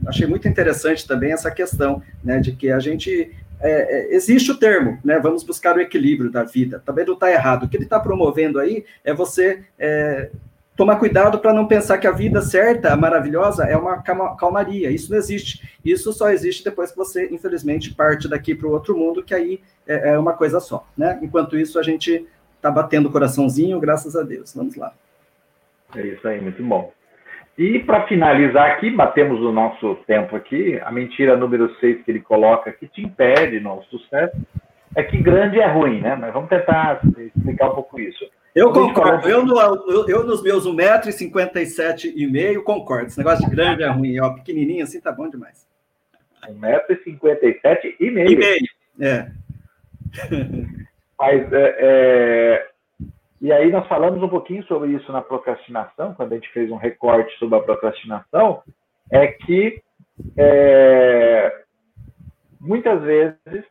achei 0.07 0.27
muito 0.27 0.49
interessante 0.49 1.07
também 1.07 1.33
essa 1.33 1.51
questão, 1.51 2.03
né, 2.23 2.41
de 2.41 2.53
que 2.53 2.71
a 2.71 2.81
gente 2.81 3.33
é, 3.61 3.71
é, 3.71 4.15
existe 4.15 4.51
o 4.51 4.59
termo, 4.59 4.99
né? 5.05 5.19
Vamos 5.19 5.43
buscar 5.43 5.77
o 5.77 5.81
equilíbrio 5.81 6.31
da 6.31 6.45
vida. 6.45 6.83
Também 6.85 7.07
não 7.07 7.15
está 7.15 7.31
errado. 7.31 7.65
O 7.65 7.69
que 7.69 7.77
ele 7.77 7.85
está 7.85 7.99
promovendo 7.99 8.59
aí 8.59 8.85
é 9.03 9.15
você 9.15 9.65
é, 9.79 10.31
tomar 10.77 10.97
cuidado 10.97 11.39
para 11.39 11.53
não 11.53 11.67
pensar 11.67 11.99
que 11.99 12.07
a 12.07 12.13
vida 12.13 12.41
certa, 12.41 12.97
maravilhosa, 12.97 13.65
é 13.65 13.77
uma 13.77 14.03
calmaria. 14.37 14.91
Isso 14.91 15.11
não 15.11 15.19
existe. 15.19 15.79
Isso 15.85 16.13
só 16.13 16.31
existe 16.31 16.65
depois 16.65 16.91
que 16.91 16.97
você, 16.97 17.29
infelizmente, 17.31 17.95
parte 17.95 18.29
daqui 18.29 18.55
para 18.55 18.69
o 18.69 18.73
outro 18.73 18.97
mundo, 18.97 19.23
que 19.23 19.35
aí 19.35 19.61
é, 19.87 20.11
é 20.11 20.19
uma 20.19 20.33
coisa 20.33 20.61
só, 20.61 20.87
né? 20.97 21.19
Enquanto 21.23 21.57
isso, 21.57 21.79
a 21.79 21.83
gente 21.83 22.27
Está 22.65 22.73
batendo 22.73 23.11
o 23.11 23.13
coraçãozinho, 23.13 23.79
graças 23.79 24.17
a 24.17 24.23
Deus. 24.23 24.55
Vamos 24.57 24.75
lá. 24.75 24.91
É 25.95 26.01
isso 26.01 26.27
aí, 26.27 26.41
muito 26.41 26.63
bom. 26.63 26.91
E 27.59 27.79
para 27.81 28.07
finalizar 28.07 28.71
aqui, 28.71 28.89
batemos 28.89 29.39
o 29.43 29.53
nosso 29.53 29.97
tempo 30.07 30.35
aqui, 30.35 30.81
a 30.83 30.91
mentira 30.91 31.37
número 31.37 31.75
6 31.79 32.03
que 32.03 32.11
ele 32.11 32.21
coloca 32.21 32.73
que 32.73 32.89
te 32.89 33.03
impede 33.03 33.61
no 33.61 33.83
sucesso 33.91 34.35
é 34.97 35.03
que 35.03 35.19
grande 35.19 35.61
é 35.61 35.67
ruim, 35.67 36.01
né? 36.01 36.17
Mas 36.19 36.33
vamos 36.33 36.49
tentar 36.49 37.03
explicar 37.19 37.69
um 37.69 37.75
pouco 37.75 38.01
isso. 38.01 38.25
Eu 38.55 38.73
concordo. 38.73 39.29
Eu, 39.29 39.45
no, 39.45 39.59
eu, 39.59 40.09
eu, 40.09 40.25
nos 40.25 40.43
meus 40.43 40.67
1,57m 40.67 42.63
concordo.Esse 42.63 43.19
negócio 43.19 43.45
de 43.45 43.55
grande 43.55 43.83
é 43.83 43.89
ruim. 43.89 44.21
Ó, 44.21 44.31
pequenininho 44.35 44.85
assim 44.85 45.01
tá 45.01 45.11
bom 45.11 45.29
demais. 45.29 45.67
1,57m 46.49 47.97
e 47.99 48.11
meio. 48.11 48.31
E 48.31 48.37
meio, 48.37 48.69
é. 49.01 49.31
Mas, 51.19 51.53
é, 51.53 51.77
é, 51.79 52.69
e 53.41 53.53
aí 53.53 53.71
nós 53.71 53.87
falamos 53.89 54.23
um 54.23 54.29
pouquinho 54.29 54.65
sobre 54.65 54.91
isso 54.91 55.11
na 55.11 55.23
procrastinação, 55.23 56.15
quando 56.15 56.33
a 56.33 56.35
gente 56.37 56.53
fez 56.53 56.71
um 56.71 56.77
recorte 56.77 57.37
sobre 57.39 57.59
a 57.59 57.63
procrastinação, 57.63 58.63
é 59.11 59.27
que 59.27 59.83
é, 60.37 61.63
muitas 62.61 63.03
vezes, 63.03 63.65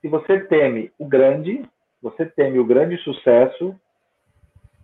se 0.00 0.08
você 0.08 0.40
teme 0.40 0.90
o 0.98 1.06
grande, 1.06 1.62
você 2.02 2.26
teme 2.26 2.58
o 2.58 2.64
grande 2.64 2.96
sucesso, 2.98 3.78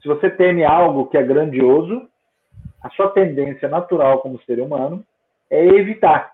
se 0.00 0.06
você 0.06 0.30
teme 0.30 0.64
algo 0.64 1.06
que 1.06 1.18
é 1.18 1.22
grandioso, 1.22 2.08
a 2.82 2.88
sua 2.90 3.10
tendência 3.10 3.68
natural 3.68 4.20
como 4.20 4.40
ser 4.42 4.60
humano 4.60 5.04
é 5.50 5.64
evitar. 5.64 6.32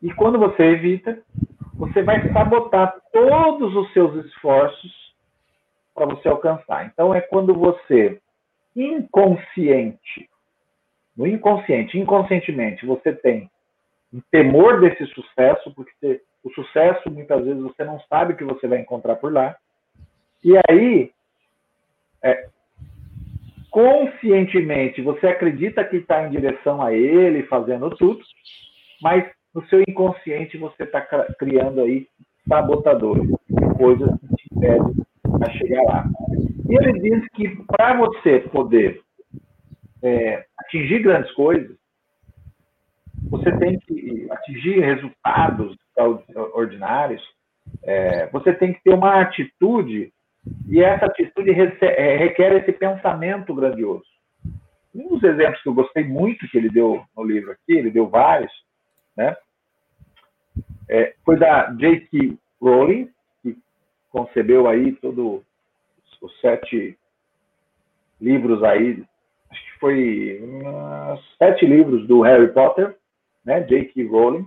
E 0.00 0.12
quando 0.14 0.38
você 0.38 0.62
evita, 0.62 1.20
você 1.74 2.02
vai 2.02 2.32
sabotar 2.32 2.94
todos 3.12 3.74
os 3.74 3.92
seus 3.92 4.24
esforços 4.24 5.14
para 5.94 6.06
você 6.06 6.28
alcançar. 6.28 6.86
Então, 6.86 7.14
é 7.14 7.20
quando 7.20 7.52
você, 7.54 8.20
inconsciente, 8.76 10.30
no 11.16 11.26
inconsciente, 11.26 11.98
inconscientemente, 11.98 12.86
você 12.86 13.12
tem 13.12 13.50
um 14.12 14.20
temor 14.30 14.80
desse 14.80 15.04
sucesso, 15.06 15.72
porque 15.74 16.22
o 16.42 16.50
sucesso, 16.50 17.10
muitas 17.10 17.44
vezes, 17.44 17.62
você 17.62 17.84
não 17.84 18.00
sabe 18.08 18.32
o 18.32 18.36
que 18.36 18.44
você 18.44 18.66
vai 18.66 18.78
encontrar 18.78 19.16
por 19.16 19.32
lá. 19.32 19.56
E 20.42 20.56
aí, 20.68 21.10
é, 22.22 22.48
conscientemente, 23.70 25.02
você 25.02 25.28
acredita 25.28 25.84
que 25.84 25.96
está 25.96 26.26
em 26.26 26.30
direção 26.30 26.82
a 26.82 26.92
ele, 26.92 27.42
fazendo 27.44 27.90
tudo, 27.90 28.20
mas 29.02 29.24
no 29.54 29.64
seu 29.66 29.82
inconsciente 29.82 30.56
você 30.56 30.84
está 30.84 31.00
criando 31.38 31.80
aí 31.80 32.06
sabotadores, 32.48 33.30
coisas 33.76 34.10
que 34.20 34.36
te 34.36 34.48
impedem 34.54 35.06
a 35.42 35.50
chegar 35.50 35.82
lá. 35.82 36.04
E 36.68 36.74
ele 36.74 37.00
diz 37.00 37.28
que 37.34 37.48
para 37.66 37.96
você 37.96 38.40
poder 38.40 39.00
é, 40.02 40.44
atingir 40.58 41.00
grandes 41.00 41.30
coisas, 41.32 41.76
você 43.28 43.56
tem 43.58 43.78
que 43.80 44.26
atingir 44.30 44.80
resultados 44.80 45.76
ordinários, 46.54 47.22
é, 47.82 48.26
você 48.28 48.52
tem 48.52 48.72
que 48.72 48.82
ter 48.82 48.94
uma 48.94 49.20
atitude, 49.20 50.12
e 50.68 50.82
essa 50.82 51.06
atitude 51.06 51.50
é, 51.50 52.16
requer 52.16 52.52
esse 52.56 52.72
pensamento 52.72 53.54
grandioso. 53.54 54.04
Um 54.94 55.08
dos 55.08 55.22
exemplos 55.22 55.62
que 55.62 55.68
eu 55.68 55.74
gostei 55.74 56.04
muito 56.04 56.48
que 56.48 56.58
ele 56.58 56.68
deu 56.68 57.02
no 57.16 57.24
livro 57.24 57.52
aqui, 57.52 57.72
ele 57.72 57.90
deu 57.90 58.08
vários, 58.08 58.52
né? 59.16 59.36
É, 60.88 61.14
foi 61.24 61.38
da 61.38 61.70
J.K. 61.72 62.36
Rowling, 62.60 63.08
que 63.42 63.56
concebeu 64.10 64.68
aí 64.68 64.92
todos 64.96 65.42
os 66.20 66.40
sete 66.40 66.98
livros 68.20 68.62
aí, 68.62 69.02
acho 69.50 69.64
que 69.64 69.78
foi 69.78 70.42
sete 71.38 71.64
livros 71.64 72.06
do 72.06 72.20
Harry 72.22 72.52
Potter, 72.52 72.96
né, 73.44 73.60
J.K. 73.60 74.06
Rowling. 74.06 74.46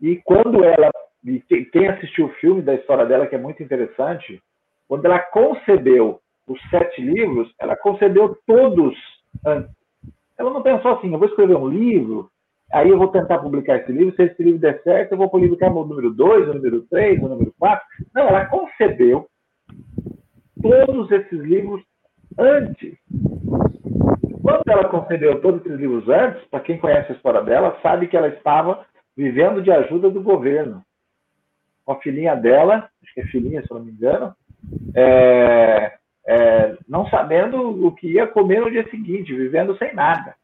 E 0.00 0.16
quando 0.16 0.64
ela, 0.64 0.90
e 1.24 1.40
quem 1.40 1.88
assistiu 1.88 2.26
o 2.26 2.34
filme 2.34 2.62
da 2.62 2.74
história 2.74 3.04
dela, 3.04 3.26
que 3.26 3.34
é 3.34 3.38
muito 3.38 3.62
interessante, 3.62 4.42
quando 4.90 5.04
ela 5.04 5.20
concebeu 5.20 6.18
os 6.48 6.60
sete 6.68 7.00
livros, 7.00 7.54
ela 7.60 7.76
concebeu 7.76 8.36
todos 8.44 8.92
antes. 9.46 9.72
Ela 10.36 10.50
não 10.50 10.62
pensou 10.62 10.90
assim, 10.92 11.12
eu 11.12 11.18
vou 11.18 11.28
escrever 11.28 11.56
um 11.56 11.68
livro 11.68 12.28
Aí 12.72 12.88
eu 12.88 12.98
vou 12.98 13.08
tentar 13.08 13.38
publicar 13.38 13.78
esse 13.78 13.90
livro. 13.90 14.14
Se 14.14 14.22
esse 14.22 14.42
livro 14.42 14.60
der 14.60 14.80
certo, 14.82 15.12
eu 15.12 15.18
vou 15.18 15.28
publicar 15.28 15.72
o 15.72 15.84
número 15.84 16.10
2, 16.10 16.48
o 16.48 16.54
número 16.54 16.82
3, 16.82 17.20
o 17.20 17.28
número 17.28 17.52
4. 17.58 17.84
Não, 18.14 18.28
ela 18.28 18.46
concebeu 18.46 19.26
todos 20.62 21.10
esses 21.10 21.40
livros 21.40 21.82
antes. 22.38 22.96
Quando 24.40 24.62
ela 24.68 24.88
concebeu 24.88 25.40
todos 25.40 25.66
esses 25.66 25.78
livros 25.80 26.08
antes, 26.08 26.44
para 26.48 26.60
quem 26.60 26.78
conhece 26.78 27.10
a 27.10 27.14
história 27.16 27.42
dela, 27.42 27.76
sabe 27.82 28.06
que 28.06 28.16
ela 28.16 28.28
estava 28.28 28.86
vivendo 29.16 29.62
de 29.62 29.72
ajuda 29.72 30.08
do 30.08 30.22
governo. 30.22 30.80
Com 31.84 31.92
a 31.92 32.00
filhinha 32.00 32.36
dela, 32.36 32.88
acho 33.02 33.14
que 33.14 33.20
é 33.20 33.26
filhinha, 33.26 33.62
se 33.62 33.74
não 33.74 33.82
me 33.82 33.90
engano, 33.90 34.32
é, 34.94 35.92
é, 36.26 36.76
não 36.88 37.08
sabendo 37.08 37.86
o 37.86 37.94
que 37.94 38.08
ia 38.12 38.26
comer 38.26 38.60
no 38.60 38.70
dia 38.70 38.88
seguinte, 38.90 39.34
vivendo 39.34 39.76
sem 39.78 39.94
nada. 39.94 40.34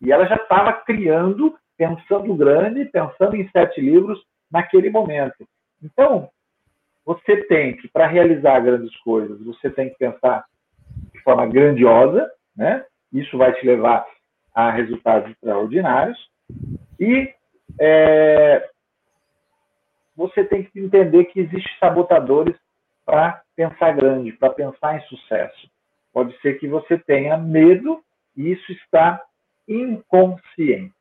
E 0.00 0.12
ela 0.12 0.26
já 0.26 0.36
estava 0.36 0.72
criando, 0.72 1.54
pensando 1.76 2.34
grande, 2.34 2.84
pensando 2.86 3.36
em 3.36 3.48
sete 3.48 3.80
livros 3.80 4.22
naquele 4.50 4.90
momento. 4.90 5.46
Então, 5.82 6.28
você 7.04 7.44
tem 7.44 7.76
que, 7.76 7.88
para 7.88 8.06
realizar 8.06 8.60
grandes 8.60 8.96
coisas, 8.98 9.40
você 9.44 9.68
tem 9.70 9.90
que 9.90 9.98
pensar 9.98 10.44
de 11.12 11.20
forma 11.22 11.46
grandiosa, 11.46 12.30
né? 12.56 12.84
Isso 13.12 13.36
vai 13.36 13.52
te 13.52 13.66
levar 13.66 14.06
a 14.54 14.70
resultados 14.70 15.30
extraordinários. 15.30 16.18
E 16.98 17.32
é, 17.80 18.68
você 20.16 20.44
tem 20.44 20.62
que 20.62 20.80
entender 20.80 21.24
que 21.26 21.40
existem 21.40 21.72
sabotadores 21.78 22.56
para 23.04 23.42
pensar 23.56 23.92
grande, 23.94 24.32
para 24.32 24.50
pensar 24.50 24.96
em 24.96 25.00
sucesso. 25.02 25.68
Pode 26.12 26.36
ser 26.40 26.58
que 26.58 26.68
você 26.68 26.98
tenha 26.98 27.36
medo 27.36 28.02
e 28.36 28.52
isso 28.52 28.72
está 28.72 29.20
inconsciente. 29.68 30.94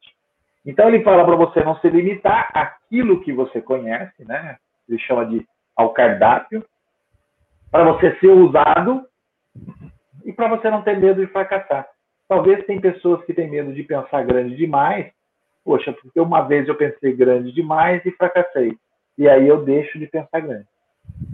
Então 0.66 0.88
ele 0.88 1.04
fala 1.04 1.26
para 1.26 1.36
você 1.36 1.64
não 1.64 1.78
se 1.80 1.90
limitar 1.90 2.50
àquilo 2.54 3.22
que 3.22 3.34
você 3.34 3.62
conhece, 3.62 4.24
né? 4.26 4.58
Ele 4.88 5.00
chama 5.00 5.26
de 5.26 5.46
ao 5.76 5.92
cardápio, 5.92 6.64
para 7.72 7.84
você 7.84 8.16
ser 8.20 8.30
usado 8.30 9.06
e 10.24 10.32
para 10.32 10.48
você 10.48 10.70
não 10.70 10.84
ter 10.84 11.00
medo 11.00 11.26
de 11.26 11.32
fracassar. 11.32 11.88
Talvez 12.28 12.66
tem 12.66 12.80
pessoas 12.80 13.26
que 13.26 13.34
têm 13.34 13.50
medo 13.50 13.74
de 13.74 13.84
pensar 13.84 14.24
grande 14.24 14.56
demais. 14.56 15.12
Poxa, 15.66 15.92
porque 15.94 16.20
uma 16.20 16.42
vez 16.42 16.68
eu 16.68 16.76
pensei 16.76 17.16
grande 17.16 17.52
demais 17.52 18.06
e 18.06 18.12
fracassei. 18.12 18.78
E 19.18 19.28
aí 19.28 19.48
eu 19.48 19.64
deixo 19.64 19.98
de 19.98 20.08
pensar 20.08 20.40
grande. 20.40 20.68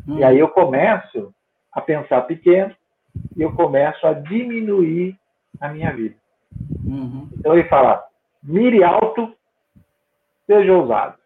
Hum. 0.07 0.19
E 0.19 0.23
aí 0.23 0.39
eu 0.39 0.49
começo 0.49 1.33
a 1.71 1.81
pensar 1.81 2.21
pequeno 2.21 2.75
e 3.35 3.41
eu 3.41 3.53
começo 3.53 4.05
a 4.05 4.13
diminuir 4.13 5.17
a 5.59 5.69
minha 5.69 5.91
vida. 5.91 6.15
Uhum. 6.85 7.27
Então 7.37 7.53
ele 7.53 7.67
fala: 7.67 8.03
mire 8.43 8.83
alto, 8.83 9.33
seja 10.45 10.73
ousado. 10.73 11.19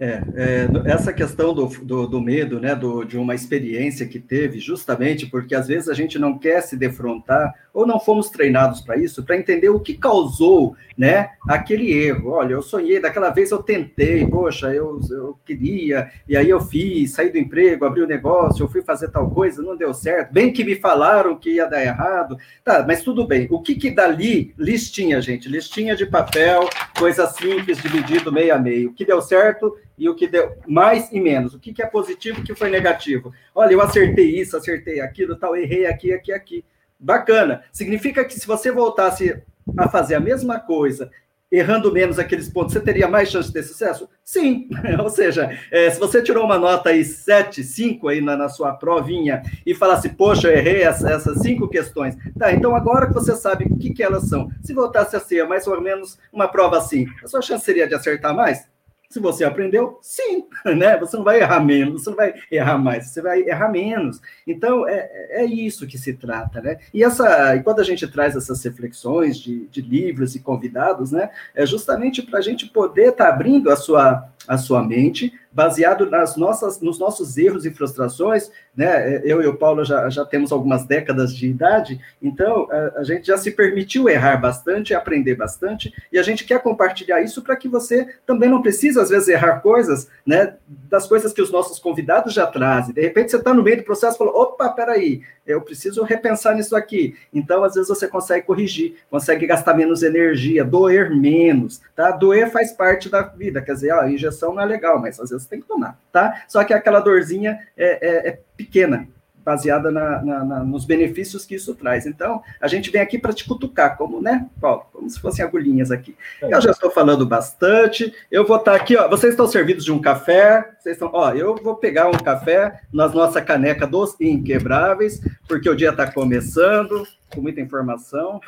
É, 0.00 0.20
é, 0.34 0.90
essa 0.90 1.12
questão 1.12 1.54
do, 1.54 1.66
do, 1.66 2.08
do 2.08 2.20
medo, 2.20 2.58
né, 2.58 2.74
do, 2.74 3.04
de 3.04 3.16
uma 3.16 3.36
experiência 3.36 4.04
que 4.04 4.18
teve, 4.18 4.58
justamente 4.58 5.26
porque 5.26 5.54
às 5.54 5.68
vezes 5.68 5.88
a 5.88 5.94
gente 5.94 6.18
não 6.18 6.36
quer 6.36 6.60
se 6.60 6.76
defrontar 6.76 7.54
ou 7.72 7.86
não 7.86 7.98
fomos 7.98 8.28
treinados 8.28 8.80
para 8.80 8.96
isso, 8.96 9.22
para 9.22 9.36
entender 9.36 9.70
o 9.70 9.80
que 9.80 9.94
causou, 9.94 10.76
né, 10.96 11.30
aquele 11.48 11.92
erro. 11.92 12.30
Olha, 12.30 12.52
eu 12.52 12.62
sonhei, 12.62 13.00
daquela 13.00 13.30
vez 13.30 13.50
eu 13.50 13.62
tentei, 13.62 14.26
poxa, 14.26 14.72
eu, 14.74 15.00
eu 15.10 15.38
queria, 15.44 16.10
e 16.28 16.36
aí 16.36 16.50
eu 16.50 16.60
fiz, 16.60 17.12
saí 17.12 17.30
do 17.30 17.38
emprego, 17.38 17.84
abri 17.84 18.02
o 18.02 18.04
um 18.04 18.08
negócio, 18.08 18.62
eu 18.62 18.68
fui 18.68 18.82
fazer 18.82 19.08
tal 19.10 19.30
coisa, 19.30 19.62
não 19.62 19.76
deu 19.76 19.94
certo, 19.94 20.32
bem 20.32 20.52
que 20.52 20.64
me 20.64 20.76
falaram 20.76 21.38
que 21.38 21.54
ia 21.54 21.66
dar 21.66 21.82
errado, 21.82 22.36
tá, 22.62 22.84
mas 22.86 23.02
tudo 23.02 23.26
bem. 23.26 23.48
O 23.50 23.62
que 23.62 23.74
que 23.74 23.90
dali, 23.90 24.52
listinha, 24.58 25.20
gente, 25.20 25.48
listinha 25.48 25.96
de 25.96 26.04
papel, 26.04 26.68
coisa 26.98 27.26
simples, 27.26 27.80
dividido 27.80 28.30
meio 28.30 28.54
a 28.54 28.58
meio, 28.58 28.90
o 28.90 28.94
que 28.94 29.04
deu 29.04 29.22
certo 29.22 29.76
e 29.96 30.08
o 30.08 30.14
que 30.14 30.26
deu 30.26 30.52
mais 30.66 31.10
e 31.12 31.20
menos. 31.20 31.54
O 31.54 31.60
que, 31.60 31.72
que 31.72 31.82
é 31.82 31.86
positivo 31.86 32.38
e 32.38 32.42
o 32.42 32.44
que 32.44 32.54
foi 32.54 32.68
negativo. 32.70 33.32
Olha, 33.54 33.72
eu 33.72 33.80
acertei 33.80 34.40
isso, 34.40 34.56
acertei 34.56 35.00
aquilo, 35.00 35.36
tal, 35.36 35.56
errei 35.56 35.86
aqui, 35.86 36.12
aqui, 36.12 36.32
aqui. 36.32 36.64
Bacana. 37.02 37.62
Significa 37.72 38.24
que 38.24 38.38
se 38.38 38.46
você 38.46 38.70
voltasse 38.70 39.42
a 39.76 39.88
fazer 39.88 40.14
a 40.14 40.20
mesma 40.20 40.60
coisa, 40.60 41.10
errando 41.52 41.92
menos 41.92 42.18
aqueles 42.18 42.48
pontos, 42.48 42.72
você 42.72 42.80
teria 42.80 43.06
mais 43.06 43.28
chance 43.28 43.48
de 43.48 43.54
ter 43.54 43.62
sucesso? 43.62 44.08
Sim. 44.24 44.68
Ou 44.98 45.10
seja, 45.10 45.50
é, 45.70 45.90
se 45.90 46.00
você 46.00 46.22
tirou 46.22 46.44
uma 46.44 46.58
nota 46.58 46.88
aí 46.88 47.04
7, 47.04 47.62
5 47.62 48.08
aí 48.08 48.22
na, 48.22 48.36
na 48.36 48.48
sua 48.48 48.72
provinha 48.72 49.42
e 49.66 49.74
falasse, 49.74 50.08
poxa, 50.08 50.48
eu 50.48 50.56
errei 50.56 50.82
essa, 50.82 51.10
essas 51.10 51.40
cinco 51.40 51.68
questões. 51.68 52.16
Tá, 52.38 52.52
então 52.52 52.74
agora 52.74 53.08
que 53.08 53.12
você 53.14 53.36
sabe 53.36 53.64
o 53.64 53.76
que, 53.76 53.92
que 53.92 54.02
elas 54.02 54.28
são, 54.28 54.48
se 54.62 54.72
voltasse 54.72 55.14
a 55.14 55.20
ser 55.20 55.46
mais 55.46 55.66
ou 55.66 55.78
menos 55.80 56.18
uma 56.32 56.48
prova 56.48 56.78
assim, 56.78 57.06
a 57.22 57.28
sua 57.28 57.42
chance 57.42 57.64
seria 57.64 57.86
de 57.86 57.94
acertar 57.94 58.34
mais? 58.34 58.71
Se 59.12 59.20
você 59.20 59.44
aprendeu, 59.44 59.98
sim, 60.00 60.46
né? 60.64 60.96
Você 60.96 61.18
não 61.18 61.24
vai 61.24 61.38
errar 61.38 61.60
menos, 61.60 62.02
você 62.02 62.08
não 62.08 62.16
vai 62.16 62.32
errar 62.50 62.78
mais, 62.78 63.08
você 63.08 63.20
vai 63.20 63.42
errar 63.42 63.68
menos. 63.68 64.22
Então, 64.46 64.88
é, 64.88 65.42
é 65.42 65.44
isso 65.44 65.86
que 65.86 65.98
se 65.98 66.14
trata, 66.14 66.62
né? 66.62 66.78
E, 66.94 67.04
essa, 67.04 67.54
e 67.54 67.62
quando 67.62 67.80
a 67.80 67.84
gente 67.84 68.08
traz 68.08 68.34
essas 68.34 68.64
reflexões 68.64 69.36
de, 69.36 69.66
de 69.66 69.82
livros 69.82 70.34
e 70.34 70.40
convidados, 70.40 71.12
né? 71.12 71.28
É 71.54 71.66
justamente 71.66 72.22
para 72.22 72.38
a 72.38 72.42
gente 72.42 72.64
poder 72.64 73.10
estar 73.10 73.26
tá 73.26 73.34
abrindo 73.34 73.70
a 73.70 73.76
sua, 73.76 74.31
a 74.46 74.58
sua 74.58 74.82
mente 74.82 75.32
baseado 75.52 76.08
nas 76.08 76.36
nossas, 76.36 76.80
nos 76.80 76.98
nossos 76.98 77.36
erros 77.36 77.66
e 77.66 77.70
frustrações, 77.70 78.50
né? 78.74 79.20
Eu 79.22 79.42
e 79.42 79.46
o 79.46 79.56
Paulo 79.56 79.84
já, 79.84 80.08
já 80.08 80.24
temos 80.24 80.50
algumas 80.50 80.86
décadas 80.86 81.34
de 81.34 81.46
idade, 81.46 82.00
então 82.22 82.66
a, 82.70 83.00
a 83.00 83.04
gente 83.04 83.26
já 83.26 83.36
se 83.36 83.50
permitiu 83.50 84.08
errar 84.08 84.38
bastante, 84.38 84.94
aprender 84.94 85.34
bastante, 85.34 85.92
e 86.10 86.18
a 86.18 86.22
gente 86.22 86.44
quer 86.44 86.62
compartilhar 86.62 87.20
isso 87.20 87.42
para 87.42 87.56
que 87.56 87.68
você 87.68 88.08
também 88.24 88.48
não 88.48 88.62
precise, 88.62 88.98
às 88.98 89.10
vezes, 89.10 89.28
errar 89.28 89.60
coisas, 89.60 90.08
né? 90.24 90.54
Das 90.88 91.06
coisas 91.06 91.32
que 91.32 91.42
os 91.42 91.52
nossos 91.52 91.78
convidados 91.78 92.32
já 92.32 92.46
trazem. 92.46 92.94
De 92.94 93.02
repente 93.02 93.30
você 93.30 93.36
está 93.36 93.52
no 93.52 93.62
meio 93.62 93.76
do 93.76 93.84
processo 93.84 94.16
e 94.16 94.18
falou: 94.18 94.34
opa, 94.34 94.70
peraí, 94.70 95.20
eu 95.46 95.60
preciso 95.60 96.02
repensar 96.02 96.54
nisso 96.54 96.74
aqui. 96.74 97.14
Então, 97.32 97.64
às 97.64 97.74
vezes, 97.74 97.88
você 97.88 98.08
consegue 98.08 98.46
corrigir, 98.46 98.94
consegue 99.10 99.46
gastar 99.46 99.74
menos 99.74 100.02
energia, 100.02 100.64
doer 100.64 101.14
menos, 101.14 101.82
tá? 101.94 102.10
Doer 102.10 102.50
faz 102.50 102.72
parte 102.72 103.10
da 103.10 103.22
vida, 103.22 103.60
quer 103.60 103.74
dizer, 103.74 103.92
a 103.92 104.08
injeção 104.08 104.31
não 104.54 104.62
é 104.62 104.66
legal, 104.66 104.98
mas 105.00 105.18
às 105.20 105.30
vezes 105.30 105.46
tem 105.46 105.60
que 105.60 105.66
tomar, 105.66 105.98
tá? 106.10 106.44
Só 106.48 106.62
que 106.64 106.72
aquela 106.72 107.00
dorzinha 107.00 107.58
é, 107.76 108.08
é, 108.08 108.28
é 108.28 108.40
pequena, 108.56 109.08
baseada 109.44 109.90
na, 109.90 110.22
na, 110.22 110.44
na, 110.44 110.64
nos 110.64 110.84
benefícios 110.84 111.44
que 111.44 111.54
isso 111.54 111.74
traz. 111.74 112.06
Então, 112.06 112.42
a 112.60 112.68
gente 112.68 112.90
vem 112.90 113.00
aqui 113.00 113.18
para 113.18 113.32
te 113.32 113.44
cutucar, 113.44 113.96
como, 113.96 114.20
né, 114.20 114.48
Paulo? 114.60 114.86
Como 114.92 115.08
se 115.08 115.20
fossem 115.20 115.44
agulhinhas 115.44 115.90
aqui. 115.90 116.16
É. 116.40 116.54
Eu 116.54 116.60
já 116.60 116.70
estou 116.70 116.90
falando 116.90 117.26
bastante. 117.26 118.12
Eu 118.30 118.46
vou 118.46 118.56
estar 118.56 118.72
tá 118.72 118.76
aqui, 118.76 118.96
ó. 118.96 119.08
Vocês 119.08 119.32
estão 119.32 119.46
servidos 119.46 119.84
de 119.84 119.92
um 119.92 120.00
café. 120.00 120.70
Vocês 120.78 120.96
estão, 120.96 121.10
ó, 121.12 121.32
eu 121.32 121.56
vou 121.56 121.76
pegar 121.76 122.08
um 122.08 122.12
café 122.12 122.80
na 122.92 123.08
nossa 123.08 123.40
caneca 123.40 123.86
dos 123.86 124.18
inquebráveis, 124.20 125.20
porque 125.48 125.68
o 125.68 125.76
dia 125.76 125.90
está 125.90 126.10
começando, 126.10 127.06
com 127.34 127.40
muita 127.40 127.60
informação. 127.60 128.40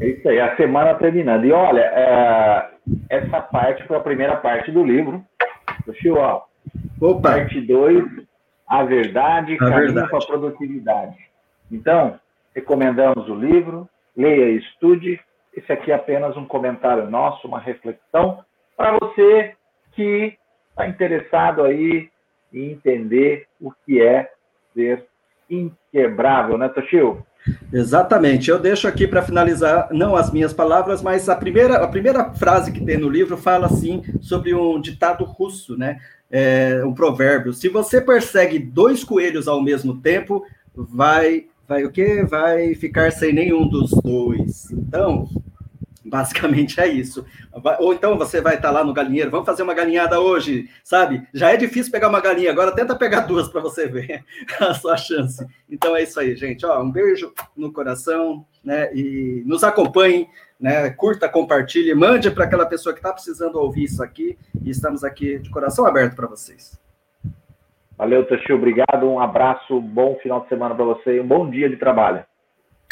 é 0.00 0.06
isso 0.06 0.28
aí, 0.28 0.40
a 0.40 0.56
semana 0.56 0.94
terminando. 0.94 1.44
E 1.44 1.52
olha, 1.52 1.80
é, 1.80 2.70
essa 3.08 3.40
parte 3.40 3.86
foi 3.86 3.96
a 3.96 4.00
primeira 4.00 4.36
parte 4.36 4.70
do 4.70 4.84
livro. 4.84 5.24
Deixa 5.86 6.12
ó. 6.12 6.42
Opa. 7.00 7.32
Parte 7.32 7.60
2, 7.60 8.04
a 8.72 8.84
verdade, 8.84 9.52
a 9.52 9.58
caminho 9.58 10.08
para 10.08 10.18
a 10.18 10.26
produtividade. 10.26 11.18
Então, 11.70 12.18
recomendamos 12.54 13.28
o 13.28 13.34
livro, 13.34 13.86
leia 14.16 14.48
e 14.48 14.56
estude. 14.56 15.20
Esse 15.54 15.70
aqui 15.70 15.92
é 15.92 15.94
apenas 15.94 16.38
um 16.38 16.46
comentário 16.46 17.10
nosso, 17.10 17.46
uma 17.46 17.60
reflexão 17.60 18.42
para 18.74 18.96
você 18.98 19.54
que 19.92 20.38
está 20.70 20.88
interessado 20.88 21.62
aí 21.62 22.08
em 22.50 22.70
entender 22.70 23.46
o 23.60 23.70
que 23.84 24.00
é 24.00 24.32
ser 24.72 25.06
inquebrável, 25.50 26.56
né, 26.56 26.70
Toshio? 26.70 27.26
Exatamente. 27.72 28.50
Eu 28.50 28.58
deixo 28.58 28.86
aqui 28.86 29.06
para 29.06 29.22
finalizar, 29.22 29.88
não 29.90 30.14
as 30.14 30.30
minhas 30.30 30.52
palavras, 30.52 31.02
mas 31.02 31.28
a 31.28 31.36
primeira, 31.36 31.76
a 31.76 31.88
primeira 31.88 32.32
frase 32.34 32.70
que 32.70 32.84
tem 32.84 32.98
no 32.98 33.08
livro 33.08 33.36
fala 33.36 33.66
assim 33.66 34.02
sobre 34.20 34.54
um 34.54 34.80
ditado 34.80 35.24
russo, 35.24 35.76
né? 35.76 35.98
É, 36.30 36.82
um 36.84 36.94
provérbio. 36.94 37.52
Se 37.52 37.68
você 37.68 38.00
persegue 38.00 38.58
dois 38.58 39.04
coelhos 39.04 39.46
ao 39.46 39.62
mesmo 39.62 39.98
tempo, 40.00 40.44
vai, 40.74 41.46
vai 41.68 41.84
o 41.84 41.90
quê? 41.90 42.24
Vai 42.24 42.74
ficar 42.74 43.12
sem 43.12 43.32
nenhum 43.32 43.68
dos 43.68 43.90
dois. 44.02 44.70
Então, 44.70 45.28
Basicamente 46.04 46.80
é 46.80 46.88
isso. 46.88 47.24
Ou 47.78 47.92
então 47.92 48.18
você 48.18 48.40
vai 48.40 48.56
estar 48.56 48.70
lá 48.70 48.82
no 48.82 48.92
galinheiro, 48.92 49.30
vamos 49.30 49.46
fazer 49.46 49.62
uma 49.62 49.74
galinhada 49.74 50.20
hoje, 50.20 50.68
sabe? 50.82 51.26
Já 51.32 51.52
é 51.52 51.56
difícil 51.56 51.92
pegar 51.92 52.08
uma 52.08 52.20
galinha, 52.20 52.50
agora 52.50 52.74
tenta 52.74 52.96
pegar 52.96 53.20
duas 53.20 53.48
para 53.48 53.60
você 53.60 53.86
ver 53.86 54.24
a 54.60 54.74
sua 54.74 54.96
chance. 54.96 55.46
Então 55.70 55.96
é 55.96 56.02
isso 56.02 56.18
aí, 56.18 56.34
gente. 56.34 56.66
Ó, 56.66 56.82
um 56.82 56.90
beijo 56.90 57.32
no 57.56 57.72
coração, 57.72 58.44
né? 58.64 58.92
E 58.94 59.42
nos 59.46 59.62
acompanhe, 59.62 60.28
né? 60.58 60.90
Curta, 60.90 61.28
compartilhe, 61.28 61.94
mande 61.94 62.30
para 62.30 62.44
aquela 62.44 62.66
pessoa 62.66 62.92
que 62.92 62.98
está 62.98 63.12
precisando 63.12 63.56
ouvir 63.56 63.84
isso 63.84 64.02
aqui. 64.02 64.36
E 64.64 64.70
estamos 64.70 65.04
aqui 65.04 65.38
de 65.38 65.50
coração 65.50 65.86
aberto 65.86 66.16
para 66.16 66.26
vocês. 66.26 66.80
Valeu, 67.96 68.26
Toshio, 68.26 68.56
obrigado. 68.56 69.08
Um 69.08 69.20
abraço, 69.20 69.80
bom 69.80 70.18
final 70.20 70.40
de 70.40 70.48
semana 70.48 70.74
para 70.74 70.84
você 70.84 71.16
e 71.16 71.20
um 71.20 71.26
bom 71.26 71.48
dia 71.48 71.68
de 71.68 71.76
trabalho. 71.76 72.24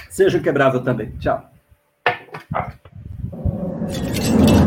Seja 0.09 0.41
quebrável 0.41 0.83
também. 0.83 1.11
Tchau. 1.19 1.51
あ! 3.93 4.60